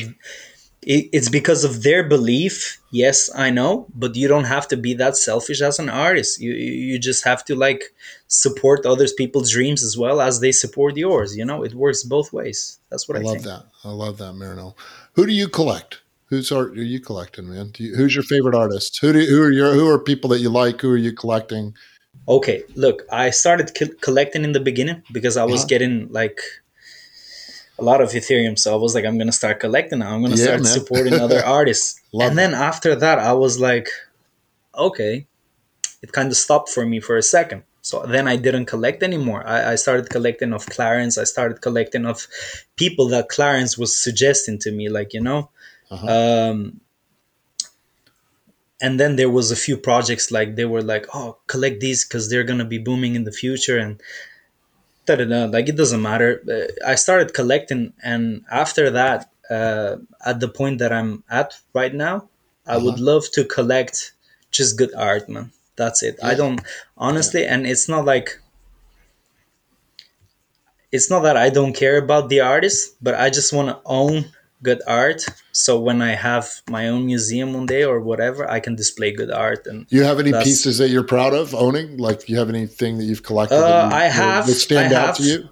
[0.82, 2.80] it's because of their belief.
[2.91, 6.39] Yes, I know, but you don't have to be that selfish as an artist.
[6.39, 7.93] You you just have to like
[8.27, 11.36] support others people's dreams as well as they support yours.
[11.36, 12.80] You know, it works both ways.
[12.89, 13.45] That's what I, I love think.
[13.45, 13.65] that.
[13.84, 14.75] I love that, Marino.
[15.13, 15.99] Who do you collect?
[16.25, 17.71] Whose art are you collecting, man?
[17.77, 18.99] You, who's your favorite artist?
[19.01, 20.82] Who do who are your who are people that you like?
[20.82, 21.73] Who are you collecting?
[22.27, 25.67] Okay, look, I started co- collecting in the beginning because I was Uh-huh.
[25.67, 26.39] getting like
[27.80, 28.57] a lot of Ethereum.
[28.57, 30.13] So I was like, I'm gonna start collecting now.
[30.13, 30.73] I'm gonna Yeah, start man.
[30.73, 31.99] supporting other artists.
[32.11, 33.88] Love and then after that, I was like,
[34.75, 35.27] okay,
[36.01, 37.63] it kind of stopped for me for a second.
[37.82, 39.45] So then I didn't collect anymore.
[39.47, 41.17] I, I started collecting of Clarence.
[41.17, 42.27] I started collecting of
[42.75, 45.49] people that Clarence was suggesting to me, like you know.
[45.89, 46.07] Uh-huh.
[46.51, 46.82] Um,
[48.82, 52.30] and then there was a few projects like they were like, oh, collect these because
[52.30, 54.01] they're gonna be booming in the future, and
[55.10, 55.45] da da da.
[55.45, 56.41] Like it doesn't matter.
[56.55, 61.93] Uh, I started collecting, and after that, uh, at the point that I'm at right
[61.93, 62.30] now,
[62.68, 63.10] I would Uh-huh.
[63.12, 64.14] love to collect
[64.51, 65.51] just good art, man.
[65.76, 66.16] That's it.
[66.24, 66.62] I don't
[66.97, 68.30] honestly, and it's not like
[70.91, 74.26] it's not that I don't care about the artist, but I just want to own
[74.62, 75.24] good art.
[75.51, 79.32] So when I have my own museum one day or whatever, I can display good
[79.32, 79.66] art.
[79.68, 81.97] And You have any pieces that you're proud of owning?
[81.97, 83.55] Like, you have anything that you've collected?
[83.55, 85.18] Uh, that you, I have- that stand I out have.
[85.18, 85.49] to you.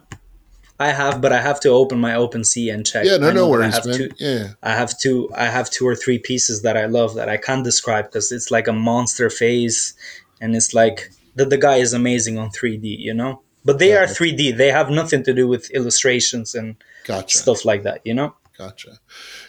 [0.80, 3.04] I have, but I have to open my open OpenSea and check.
[3.06, 3.98] Yeah, no, no that I worries, have man.
[3.98, 5.28] two- yeah, I have two.
[5.36, 8.52] I have two or three pieces that I love that I can't describe because it's
[8.52, 9.96] like a monster face,
[10.40, 13.42] and it's like the the guy is amazing on 3D, you know.
[13.66, 14.56] But they Yeah, are 3D.
[14.56, 18.36] They have nothing to do with illustrations and gotcha, stuff like that, you know.
[18.58, 19.00] Gotcha.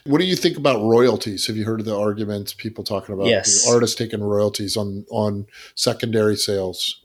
[0.05, 1.47] What do you think about royalties?
[1.47, 2.53] Have you heard of the arguments?
[2.53, 3.65] People talking about Yes.
[3.65, 7.01] the artists taking royalties on on secondary sales.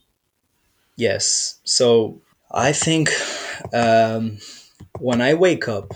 [0.96, 1.60] Yes.
[1.64, 3.10] So I think
[3.74, 4.38] um,
[5.00, 5.94] when I wake up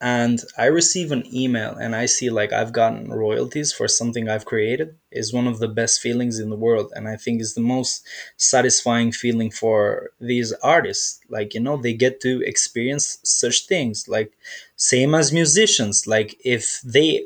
[0.00, 4.44] and I receive an email and I see like I've gotten royalties for something I've
[4.44, 6.92] created is one of the best feelings in the world.
[6.94, 11.20] And I think is the most satisfying feeling for these artists.
[11.30, 14.06] Like, you know, they get to experience such things.
[14.06, 14.32] Like,
[14.76, 16.06] same as musicians.
[16.06, 17.24] Like, if they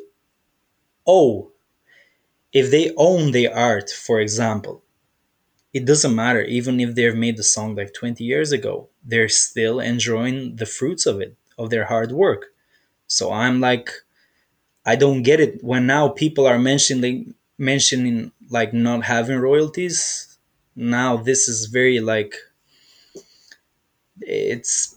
[1.06, 1.52] owe,
[2.52, 4.82] if they own the art, for example,
[5.72, 9.80] it doesn't matter even if they've made the song like 20 years ago they're still
[9.80, 12.46] enjoying the fruits of it of their hard work
[13.10, 13.90] so i'm like
[14.86, 20.38] i don't get it when now people are mentioning mentioning like not having royalties
[20.76, 22.34] now this is very like
[24.20, 24.96] it's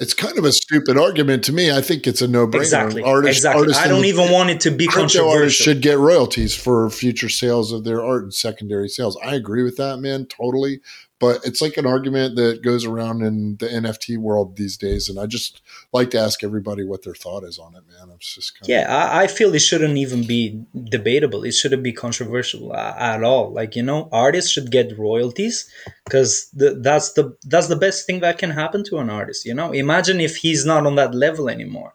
[0.00, 1.70] It's kind of a stupid argument to me.
[1.70, 2.60] I think it's a no brainer.
[2.60, 5.98] exactly Artists, exactly i don't even want it to be crypto artists controversial should get
[5.98, 9.16] royalties for future sales of their art and secondary sales.
[9.24, 10.80] I agree with that, man, totally.
[11.24, 15.18] But it's like an argument that goes around in the NFT world these days, and
[15.18, 18.14] I just like to ask everybody what their thought is on it, man.
[18.14, 21.42] It's just kind Yeah, I, I feel it shouldn't even be debatable.
[21.42, 23.50] It shouldn't be controversial uh, at all.
[23.50, 25.66] Like you know, artists should get royalties
[26.04, 29.46] because that's the that's the best thing that can happen to an artist.
[29.46, 31.94] You know, imagine if he's not on that level anymore,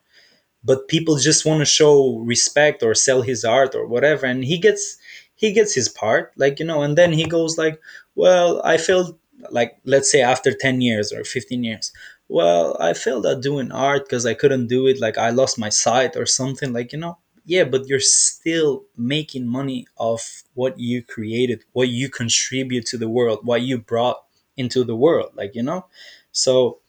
[0.63, 4.57] but people just want to show respect or sell his art or whatever, and he
[4.57, 4.97] gets
[5.35, 6.33] he gets his part.
[6.35, 7.79] Like you know, and then he goes like,
[8.15, 9.18] well, I felt
[9.49, 11.91] like let's say after ten years or fifteen years
[12.27, 15.69] well i failed at doing art because i couldn't do it like i lost my
[15.69, 17.17] sight or something like you know?
[17.45, 23.09] Yeah but you're still making money off what you created what you contribute to the
[23.09, 24.23] world what you brought
[24.57, 25.85] into the world like you know?
[26.31, 26.79] So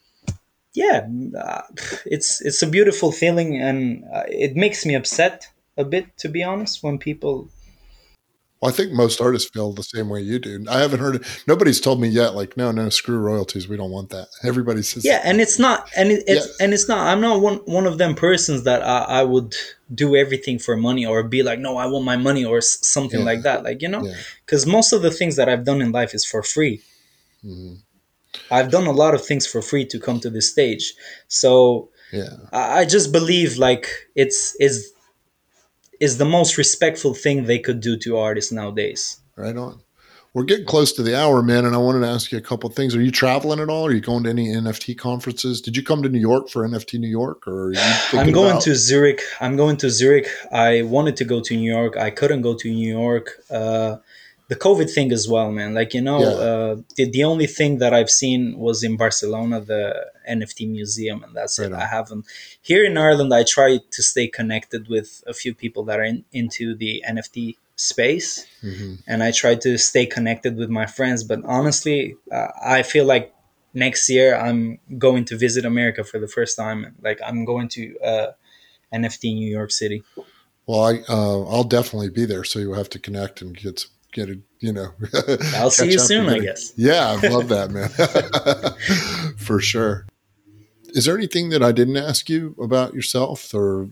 [0.74, 1.06] yeah
[1.38, 1.62] uh,
[2.06, 6.42] it's it's a beautiful feeling and uh, it makes me upset a bit to be
[6.42, 7.48] honest when people
[8.60, 10.66] Well, I think most artists feel the same way you do.
[10.68, 11.24] I haven't heard.
[11.46, 12.34] Nobody's told me yet.
[12.34, 13.68] Like, no, no, screw royalties.
[13.68, 14.28] We don't want that.
[14.44, 16.64] Everybody says, yeah and it's not and it, it's Yeah.
[16.64, 19.54] and it's not i'm not one one of them persons that I, I would
[19.94, 23.20] do everything for money or be like no i want my money or s- something
[23.20, 23.24] Yeah.
[23.30, 24.14] like that like you know Yeah.
[24.44, 26.80] because most of the things that i've done in life is for free
[27.44, 27.78] Mhm.
[28.50, 30.94] i've done a lot of things for free to come to this stage
[31.28, 34.92] so yeah, i, I just believe like it's is
[36.00, 39.80] is the most respectful thing they could do to artists nowadays right on.
[40.32, 42.70] We're getting close to the hour, man, and I wanted to ask you a couple
[42.70, 42.94] things.
[42.94, 43.86] Are you traveling at all?
[43.86, 45.60] Are you going to any NFT conferences?
[45.60, 47.72] Did you come to New York for NFT New York, or
[48.12, 49.22] I'm going about- to Zurich.
[49.40, 50.28] I'm going to Zurich.
[50.52, 51.96] I wanted to go to New York.
[51.96, 53.42] I couldn't go to New York.
[53.50, 53.96] Uh,
[54.50, 55.70] the COVID thing as well, man.
[55.80, 56.46] Like you know, Yeah.
[56.48, 59.82] uh, the the only thing that I've seen was in Barcelona, the
[60.36, 61.74] NFT museum, and that's Right it.
[61.74, 61.80] on.
[61.86, 62.22] I haven't
[62.70, 63.30] here in Ireland.
[63.40, 67.42] I try to stay connected with a few people that are in, into the NFT
[67.90, 68.30] space
[68.60, 71.20] hmm and I try to stay connected with my friends.
[71.30, 72.00] But honestly,
[72.36, 72.48] uh,
[72.78, 73.26] I feel like
[73.84, 74.60] next year I'm
[75.06, 76.78] going to visit America for the first time.
[77.08, 77.82] Like I'm going to
[78.12, 78.28] uh,
[78.98, 80.02] NFT New York City.
[80.66, 83.90] Well, I uh, I'll definitely be there, so you'll have to connect and get some-
[84.12, 84.38] get it.
[84.60, 84.92] You know,
[85.56, 86.72] I'll see you soon, I guess.
[86.76, 87.88] Yeah, I love that, man.
[89.36, 90.06] For sure.
[90.88, 93.88] Is there anything that I didn't ask you about yourself or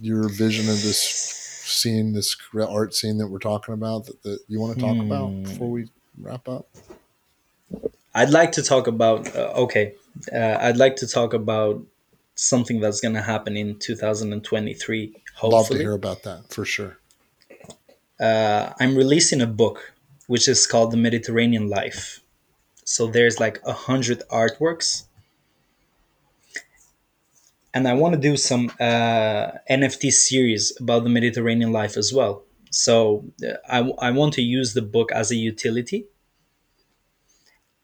[0.00, 4.60] your vision of this scene, this art scene that we're talking about that, that you
[4.60, 5.42] want to talk about Hmm.
[5.44, 5.88] before we
[6.20, 6.68] wrap up?
[8.14, 9.94] I'd like to talk about uh, okay.
[10.32, 11.82] Uh, I'd like to talk about
[12.34, 15.14] something that's going to happen in 2023.
[15.42, 16.98] Love to hear about that for sure.
[18.22, 19.94] Uh, I'm releasing a book
[20.28, 22.20] which is called The Mediterranean Life.
[22.84, 25.04] So there's like a hundred artworks,
[27.74, 32.44] and I want to do some uh, NFT series about the Mediterranean life as well.
[32.70, 36.06] So uh, I I want to use the book as a utility,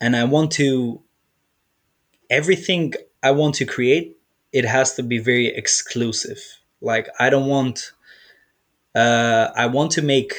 [0.01, 1.03] and I want to
[2.30, 4.16] everything I want to create.
[4.53, 6.41] It has to be very exclusive.
[6.80, 7.93] Like I don't want.
[8.99, 10.32] Uh, I want to make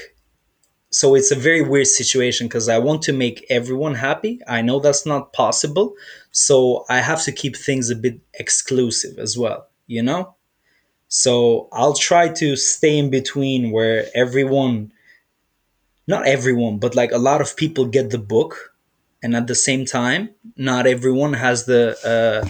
[0.91, 4.39] so it's a very weird situation because I want to make everyone happy.
[4.47, 5.93] I know that's not possible.
[6.31, 10.35] So I have to keep things a bit exclusive as well, you know?
[11.07, 14.91] So I'll try to stay in between where everyone,
[16.07, 18.73] not everyone, but like a lot of people get the book.
[19.21, 22.49] And at the same time, not everyone has the uh,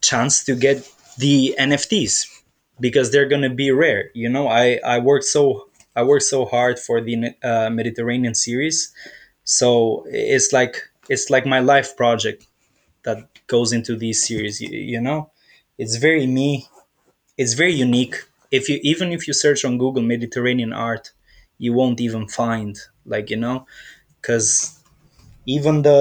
[0.00, 0.78] chance to get
[1.16, 2.35] the NFTs
[2.80, 4.10] because they're going to be rare.
[4.14, 8.92] You know, I, I worked so I worked so hard for the uh, Mediterranean series,
[9.44, 10.76] so it's like
[11.08, 12.46] it's like my life project
[13.04, 14.60] that goes into these series.
[14.60, 15.30] You, you know,
[15.78, 16.68] it's very me.
[17.38, 18.16] It's very unique.
[18.50, 21.12] If you even if you search on Google Mediterranean art,
[21.58, 23.66] you won't even find like you know,
[24.20, 24.78] because
[25.46, 26.00] even the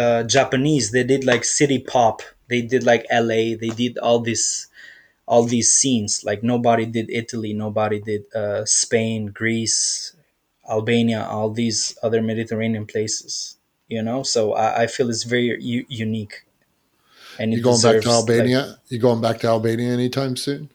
[0.00, 2.22] uh, Japanese they did like city pop.
[2.48, 3.56] They did like LA.
[3.56, 4.68] They did all this
[5.28, 6.24] all these scenes.
[6.24, 10.16] Like nobody did Italy, nobody did uh, Spain, Greece,
[10.68, 13.56] Albania, all these other Mediterranean places.
[13.88, 16.44] You know, so I, I feel it's very u- unique.
[17.38, 18.78] And You going back deserves, to like- Albania?
[18.88, 20.70] you going back to Albania anytime soon?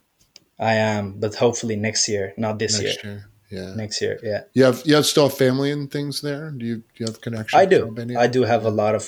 [0.59, 2.89] I am, but hopefully next year, not this year.
[2.93, 3.29] Next year.
[3.51, 3.73] Yeah.
[3.75, 4.41] Next year, yeah.
[4.53, 6.49] You have you have still family and things there?
[6.49, 7.59] Do you do you have connections?
[7.61, 8.17] I to do.
[8.17, 9.03] I do have a lot of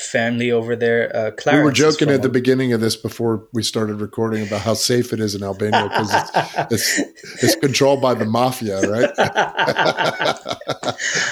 [0.00, 1.14] family over there.
[1.14, 4.62] Uh, Clarence we were joking at the beginning of this before we started recording about
[4.62, 6.30] how safe it is in Albania because it's,
[6.98, 9.10] it's it's controlled by the mafia, right?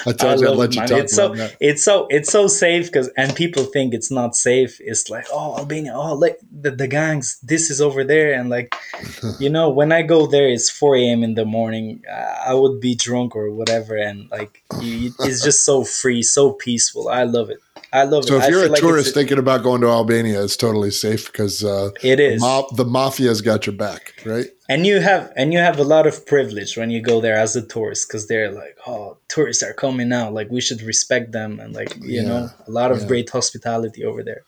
[0.05, 1.57] I told you I'd let you talk it's so about that.
[1.59, 4.79] it's so it's so safe because and people think it's not safe.
[4.81, 8.75] It's like oh Albania, oh like the, the gangs, this is over there, and like
[9.39, 11.23] you know when I go there, it's four a.m.
[11.23, 12.03] in the morning.
[12.11, 16.51] I I would be drunk or whatever, and like you, it's just so free, so
[16.53, 17.07] peaceful.
[17.07, 17.59] I love it.
[17.93, 18.37] I love So it.
[18.37, 21.31] if I you're a like tourist it's thinking about going to Albania, it's totally safe
[21.31, 22.41] because uh, it is.
[22.41, 24.47] ma- the mafia's got your back, right?
[24.69, 27.55] and you have and you have a lot of privilege when you go there as
[27.55, 31.59] a tourist because they're like oh tourists are coming now like we should respect them
[31.59, 33.07] and like you Yeah, know a lot of yeah.
[33.07, 34.43] great hospitality over there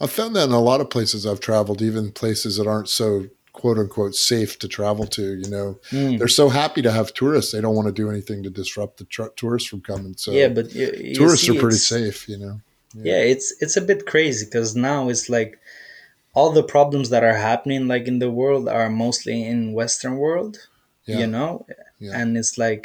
[0.00, 3.26] I've found that in a lot of places I've traveled, even places that aren't so
[3.60, 5.24] quote unquote safe to travel to.
[5.42, 6.18] You know, Mm.
[6.18, 9.06] they're so happy to have tourists; they don't want to do anything to disrupt the
[9.40, 10.14] tourists from coming.
[10.16, 12.18] So yeah but you, you tourists see are pretty safe.
[12.32, 12.54] You know,
[13.10, 15.52] yeah it's it's a bit crazy because now it's like
[16.34, 20.52] all the problems that are happening like in the world are mostly in western world
[21.06, 21.18] Yeah.
[21.20, 21.66] you know
[21.98, 22.18] Yeah.
[22.20, 22.84] and it's like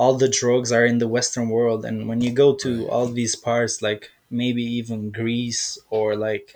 [0.00, 3.34] all the drugs are in the western world and when you go to all these
[3.48, 6.46] parts like maybe even greece or like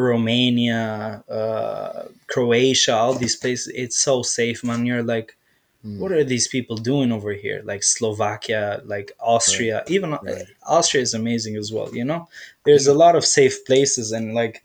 [0.00, 4.86] romania uh, croatia all these places it's so safe man.
[4.86, 5.36] You're like
[5.84, 5.98] Mm.
[6.00, 7.62] what are these people doing over here?
[7.64, 10.44] Like slovakia like austria even uh, Right.
[10.68, 12.28] austria is amazing as well you know?
[12.64, 14.62] There's a lot of safe places and like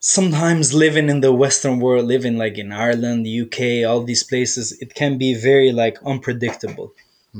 [0.00, 3.58] sometimes living in the western world living like in ireland uk
[3.88, 6.92] all these places it can be very like unpredictable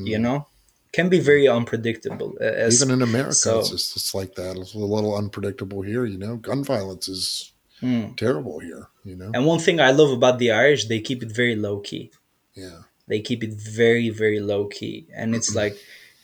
[0.05, 0.47] you know
[0.93, 4.57] can be very unpredictable uh, as, even in America, so- it's just it's like that.
[4.57, 6.05] It's a little unpredictable here.
[6.05, 8.13] You know, gun violence is Hmm.
[8.17, 8.87] terrible here.
[9.05, 11.81] You know, and one thing i love about the irish they keep it very low
[11.81, 12.13] key
[12.55, 12.79] yeah,
[13.09, 15.75] they keep it very very low key and it's like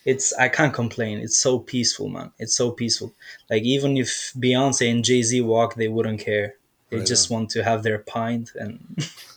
[0.04, 3.10] it's i can't complain it's so peaceful man it's so peaceful
[3.50, 6.54] like even if beyonce and jay-z walk they wouldn't care
[6.90, 8.78] they Right just want to have their pint and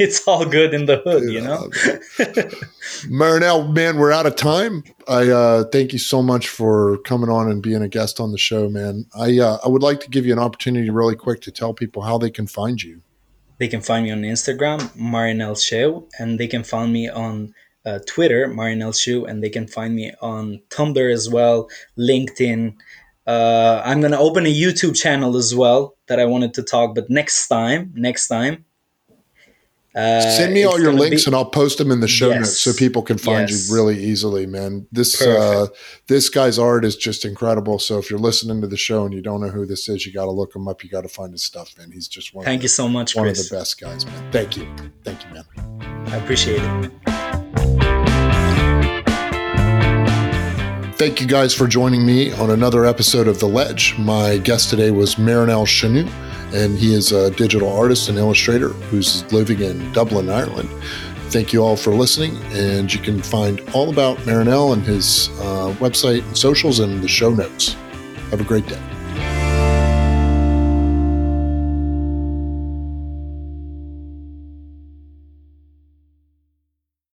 [0.00, 1.68] it's all good in the hood you know
[3.08, 4.84] Marinel, man, we're out of time.
[5.08, 8.38] I uh, thank you so much for coming on and being a guest on the
[8.38, 9.06] show, man.
[9.14, 12.02] I uh, I would like to give you an opportunity, really quick, to tell people
[12.02, 13.02] how they can find you.
[13.58, 17.54] they can find me on Instagram, Marinel Sheu, and they can find me on
[17.84, 22.74] uh, Twitter, Marinel Sheu, and they can find me on Tumblr as well, LinkedIn.
[23.26, 27.10] Uh, I'm gonna open a YouTube channel as well that I wanted to talk, but
[27.10, 28.64] next time, next time.
[29.96, 32.38] Uh, Send me all your links be, and I'll post them in the show yes,
[32.38, 33.70] notes so people can find yes.
[33.70, 34.86] you really easily, man.
[34.92, 35.68] This uh,
[36.06, 37.78] this guy's art is just incredible.
[37.78, 40.12] So if you're listening to the show and you don't know who this is, you
[40.12, 40.84] got to look him up.
[40.84, 41.90] You got to find his stuff, man.
[41.92, 42.44] He's just one.
[42.44, 43.44] Thank you so much, one Chris.
[43.44, 44.32] of the best guys, man.
[44.32, 44.68] Thank you,
[45.02, 46.06] thank you, man.
[46.08, 47.95] I appreciate it.
[50.96, 53.98] Thank you guys for joining me on another episode of The Ledge.
[53.98, 56.10] My guest today was Marinel Chanou
[56.54, 60.70] and he is a digital artist and illustrator who's living in Dublin, Ireland.
[61.28, 65.76] Thank you all for listening, and you can find all about Marinel and his uh,
[65.80, 67.74] website and socials in the show notes.
[68.30, 68.95] Have a great day.